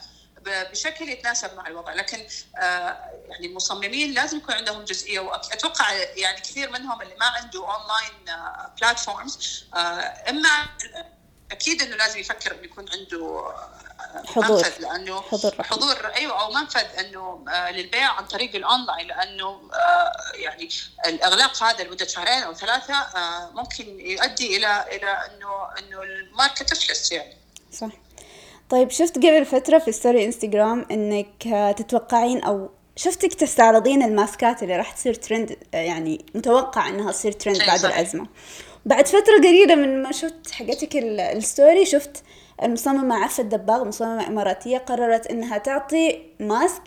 بشكل 0.45 1.09
يتناسب 1.09 1.57
مع 1.57 1.67
الوضع. 1.67 1.93
لكن 1.93 2.25
آه، 2.57 2.97
يعني 3.29 3.47
المصممين 3.47 4.13
لازم 4.13 4.37
يكون 4.37 4.55
عندهم 4.55 4.83
جزئية 4.83 5.19
وأتوقع 5.19 5.91
يعني 5.93 6.41
كثير 6.41 6.69
منهم 6.69 7.01
اللي 7.01 7.15
ما 7.19 7.25
عنده 7.25 7.59
online 7.59 8.41
platforms 8.81 9.65
آه، 9.75 9.77
إما 10.29 10.49
أكيد 11.51 11.81
إنه 11.81 11.95
لازم 11.95 12.19
يفكر 12.19 12.51
إنه 12.51 12.63
يكون 12.63 12.85
عنده 12.89 13.17
آه، 13.19 14.23
حضور. 14.25 14.57
منفذ 14.57 14.81
لأنه 14.81 15.21
حضور, 15.21 15.63
حضور 15.63 16.07
أيوه 16.15 16.41
أو 16.41 16.51
منفذ 16.51 16.99
إنه 16.99 17.45
للبيع 17.69 18.11
عن 18.11 18.25
طريق 18.25 18.55
الاونلاين 18.55 19.07
لأنه 19.07 19.69
يعني 20.33 20.69
الأغلاق 21.05 21.63
هذا 21.63 21.83
لمدة 21.83 22.07
شهرين 22.07 22.43
أو 22.43 22.53
ثلاثة 22.53 23.07
ممكن 23.53 23.99
يؤدي 23.99 24.57
إلى 24.57 24.85
إلى 24.95 25.11
إنه 25.11 25.69
إنه 25.79 26.03
الماركه 26.03 26.65
تفلس 26.65 27.11
يعني. 27.11 27.37
صح. 27.71 28.02
طيب 28.69 28.89
شفت 28.89 29.17
قبل 29.17 29.45
فترة 29.45 29.77
في 29.77 29.91
story 29.91 30.25
انستغرام 30.25 30.85
إنك 30.91 31.73
تتوقعين 31.77 32.43
أو 32.43 32.69
شفتك 32.95 33.33
تستعرضين 33.33 34.03
الماسكات 34.03 34.63
اللي 34.63 34.77
راح 34.77 34.91
تصير 34.91 35.13
ترند 35.13 35.57
يعني 35.73 36.25
متوقع 36.35 36.89
إنها 36.89 37.11
تصير 37.11 37.31
ترند 37.31 37.57
بعد 37.67 37.85
الازمة 37.85 38.27
بعد 38.85 39.07
فترة 39.07 39.37
قليلة 39.37 39.75
من 39.75 40.03
ما 40.03 40.11
شفت 40.11 40.51
حقتك 40.51 40.95
ال 40.97 41.12
story 41.12 41.85
شفت 41.85 42.23
المصممة 42.63 43.15
عفة 43.15 43.43
الدباغ 43.43 43.83
مصممة 43.85 44.27
إماراتية 44.27 44.77
قررت 44.77 45.27
إنها 45.27 45.57
تعطي 45.57 46.21
mask 46.39 46.83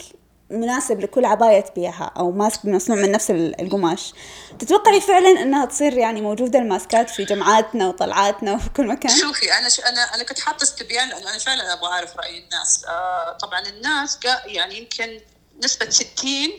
مناسب 0.50 1.00
لكل 1.00 1.24
عباية 1.24 1.60
تبيعها 1.60 2.12
أو 2.16 2.30
ماسك 2.30 2.64
مصنوع 2.64 2.98
من 2.98 3.12
نفس 3.12 3.30
القماش 3.30 4.12
تتوقعي 4.58 5.00
فعلا 5.00 5.42
أنها 5.42 5.64
تصير 5.64 5.92
يعني 5.92 6.20
موجودة 6.20 6.58
الماسكات 6.58 7.10
في 7.10 7.24
جمعاتنا 7.24 7.88
وطلعاتنا 7.88 8.52
وفي 8.52 8.68
كل 8.68 8.86
مكان؟ 8.86 9.16
شوفي 9.16 9.52
أنا 9.58 9.68
ش... 9.68 9.80
أنا 9.80 10.14
أنا 10.14 10.22
كنت 10.24 10.40
حاطة 10.40 10.62
استبيان 10.62 11.08
لأنه 11.08 11.30
أنا 11.30 11.38
فعلا 11.38 11.72
أبغى 11.72 11.92
أعرف 11.92 12.16
رأي 12.16 12.38
الناس 12.38 12.84
آه 12.88 13.32
طبعا 13.32 13.60
الناس 13.60 14.18
يعني 14.46 14.78
يمكن 14.78 15.20
نسبة 15.64 15.90
60 15.90 16.06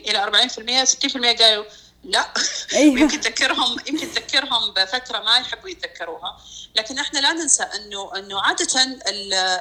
إلى 0.06 0.48
40% 0.84 0.88
60% 1.36 1.42
قالوا 1.42 1.64
لا 2.04 2.28
أيوة. 2.72 2.98
يمكن 3.00 3.20
تذكرهم 3.20 3.76
يمكن 3.86 4.12
تذكرهم 4.12 4.74
بفترة 4.76 5.18
ما 5.18 5.38
يحبوا 5.38 5.68
يتذكروها 5.68 6.38
لكن 6.76 6.98
إحنا 6.98 7.18
لا 7.18 7.32
ننسى 7.32 7.62
انه 7.62 8.16
إنه 8.16 8.40
عادة 8.42 8.98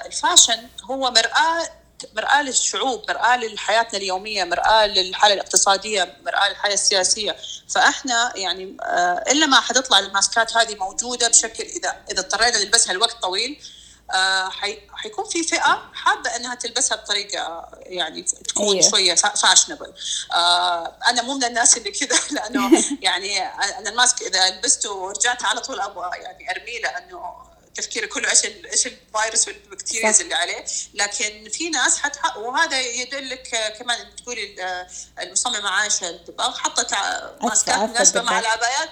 ال 0.05 0.13
fashion 0.13 0.67
هو 0.83 1.11
مرآة 1.11 1.69
مرآة 2.15 2.41
للشعوب 2.41 3.03
مرآة 3.09 3.37
لحياتنا 3.37 3.99
اليومية 3.99 4.43
مرآة 4.43 4.87
للحالة 4.87 5.33
الاقتصادية 5.33 6.17
مرآة 6.25 6.49
للحياة 6.49 6.73
السياسية 6.73 7.35
فإحنا 7.69 8.33
يعني 8.35 8.77
آه، 8.81 9.23
إلا 9.31 9.45
ما 9.45 9.59
حتطلع 9.59 9.99
الماسكات 9.99 10.57
هذه 10.57 10.75
موجودة 10.75 11.27
بشكل 11.27 11.63
إذا 11.63 11.95
إذا 12.11 12.19
اضطرينا 12.19 12.57
نلبسها 12.57 12.93
لوقت 12.93 13.21
طويل 13.21 13.59
آه 14.11 14.49
حي... 14.49 14.79
حيكون 14.93 15.25
في 15.25 15.43
فئة 15.43 15.91
حابة 15.93 16.35
إنها 16.35 16.55
تلبسها 16.55 16.97
بطريقة 16.97 17.69
يعني 17.81 18.21
تكون 18.21 18.75
أيوه. 18.75 18.89
شوية 18.89 19.15
fashionable 19.15 19.93
آه 20.33 20.95
أنا 21.07 21.21
مو 21.21 21.33
من 21.33 21.43
الناس 21.43 21.77
اللي 21.77 21.91
كذا 21.91 22.19
لأنه 22.35 22.83
يعني 23.01 23.43
أنا 23.43 23.89
ال 23.89 23.96
mask 23.96 24.21
إذا 24.21 24.49
لبسته 24.49 24.93
ورجعت 24.93 25.43
على 25.43 25.61
طول 25.61 25.79
أبغى 25.79 26.09
يعني 26.17 26.51
أرميه 26.51 26.81
لأنه 26.81 27.46
تفكيري 27.77 28.07
كله 28.07 28.29
إيش 28.31 28.45
إيش 28.45 28.87
الفيروس 28.87 29.47
والبكتيريا. 29.47 30.13
اللي 30.21 30.33
عليه 30.35 30.65
لكن 30.93 31.49
في 31.49 31.69
ناس 31.69 31.97
حتى 31.97 32.19
وهذا 32.39 32.81
يدلك 32.81 33.75
كمان 33.79 34.15
تقولي 34.15 34.43
ال- 34.53 34.87
المصممه 35.19 35.69
عائشه 35.69 36.09
الدباغ 36.09 36.57
حطت 36.57 36.93
ماسكات 37.43 37.75
عفة 37.75 37.85
مناسبة 37.87 38.21
مع. 38.21 38.39
العبايات 38.39 38.89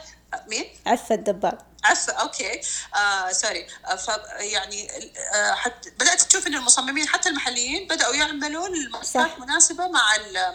مين؟ 0.48 0.66
عفة 0.86 1.16
الدباغ 1.16 1.54
عفوا 1.84 2.14
okay 2.14 2.62
آه 2.96 3.32
sorry 3.32 3.68
آه 3.86 3.96
ف 3.96 4.08
يعني 4.40 4.88
آه 5.34 5.54
حت 5.54 5.88
بدأت 5.88 6.22
تشوف 6.22 6.48
إن 6.48 6.56
المصممين 6.56 7.08
حتى 7.08 7.30
المحليين 7.30 7.88
بدأوا 7.88 8.16
يعملوا 8.16 8.68
الماسكات. 8.68 9.40
مناسبة 9.40 9.88
مع 9.88 10.02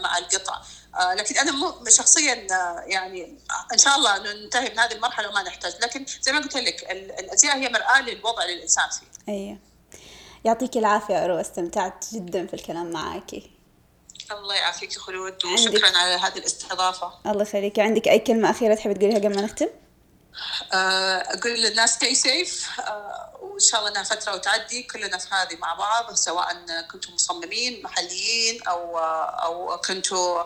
مع 0.03 0.19
القطع 0.19 0.63
لكن 0.99 1.39
أنا 1.39 1.53
مو 1.53 1.75
شخصيا 1.89 2.47
آه 2.53 2.81
يعني 2.87 3.39
إن 3.73 3.79
شاء 3.79 3.97
الله 3.97 4.17
انه 4.17 4.33
ننتهي 4.33 4.71
من 4.71 4.79
هذه 4.79 4.93
المرحلة 4.93 5.29
وما 5.29 5.43
نحتاج. 5.43 5.73
لكن 5.83 6.07
زي 6.23 6.33
ما 6.33 6.39
قلت 6.41 6.57
لك 6.57 6.91
ال- 6.91 7.13
الازياء 7.21 7.57
هي 7.59 7.69
مرآة 7.69 8.01
للوضع 8.01 8.43
اللي 8.43 8.55
الإنسان 8.55 8.85
فيه. 8.91 9.33
أيوة 9.33 9.59
يعطيك 10.45 10.77
العافية 10.77 11.25
أروى 11.25 11.41
استمتعت 11.41 12.05
جدا 12.13 12.47
في 12.47 12.55
الكلام 12.55 12.91
معاكي. 12.91 13.51
الله 14.31 14.55
يعافيك 14.55 14.99
خلود 14.99 15.33
عندك- 15.45 15.75
وشكرا 15.75 15.99
على 15.99 16.15
هذه 16.15 16.39
الاستضافة. 16.39 17.13
الله 17.27 17.43
يخليك. 17.43 17.79
عندك 17.79 18.09
أي 18.09 18.19
كلمة 18.19 18.51
أخيرة 18.51 18.75
تحبي 18.75 18.95
تقوليها 18.95 19.19
قبل 19.19 19.37
ما 19.37 19.43
نختم؟ 19.43 19.69
آه، 20.73 20.77
أقول 21.17 21.53
للناس 21.53 21.97
stay 21.99 22.17
safe. 22.27 22.81
آه، 22.81 23.40
وإن 23.61 23.67
شاء 23.67 23.81
الله 23.81 23.91
إنها 23.91 24.03
فترة 24.03 24.35
وتعدي 24.35 24.83
كلنا 24.83 25.19
في 25.19 25.29
هذه 25.35 25.57
مع 25.57 25.75
بعض 25.75 26.15
سواء 26.15 26.57
كنتم 26.93 27.15
مصممين 27.15 27.83
محليين 27.83 28.63
أو 28.63 28.99
أو 28.99 29.77
كنتوا 29.77 30.45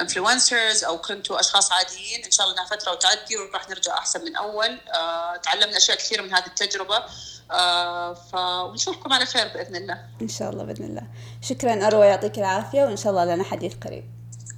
انفلونسرز 0.00 0.84
أو 0.84 0.98
كنتوا 0.98 1.40
أشخاص 1.40 1.72
عاديين 1.72 2.24
إن 2.24 2.30
شاء 2.30 2.46
الله 2.46 2.58
إنها 2.58 2.70
فترة 2.70 2.92
وتعدي 2.92 3.36
وراح 3.36 3.68
نرجع 3.68 3.98
أحسن 3.98 4.24
من 4.24 4.36
أول. 4.36 4.80
آه، 4.94 5.36
تعلمنا 5.36 5.76
أشياء 5.76 5.96
كثيره 5.96 6.22
من 6.22 6.34
هذه 6.34 6.46
التجربة. 6.46 7.04
آه، 7.50 8.14
فنشوفكم 8.14 9.12
على 9.12 9.26
خير 9.26 9.48
بإذن 9.48 9.76
الله. 9.76 10.04
إن 10.22 10.28
شاء 10.28 10.50
الله 10.50 10.64
بإذن 10.64 10.84
الله. 10.84 11.06
شكرا 11.42 11.86
أروى 11.86 12.06
يعطيك 12.06 12.38
العافية 12.38 12.82
وإن 12.82 12.96
شاء 12.96 13.10
الله 13.10 13.24
لنا 13.24 13.44
حديث 13.44 13.74
قريب. 13.84 14.04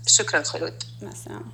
شكرا 0.07 0.43
خلود. 0.43 0.83
مع 1.03 1.11
السلامة. 1.11 1.53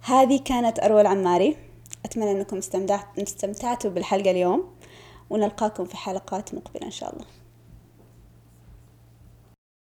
هذه 0.00 0.42
كانت 0.44 0.78
أروى 0.78 1.00
العماري. 1.00 1.73
أتمنى 2.04 2.30
أنكم 2.30 2.56
استمتعت- 2.58 3.18
استمتعتوا 3.18 3.90
بالحلقة 3.90 4.30
اليوم 4.30 4.74
ونلقاكم 5.30 5.84
في 5.84 5.96
حلقات 5.96 6.54
مقبلة 6.54 6.86
إن 6.86 6.90
شاء 6.90 7.12
الله. 7.14 7.24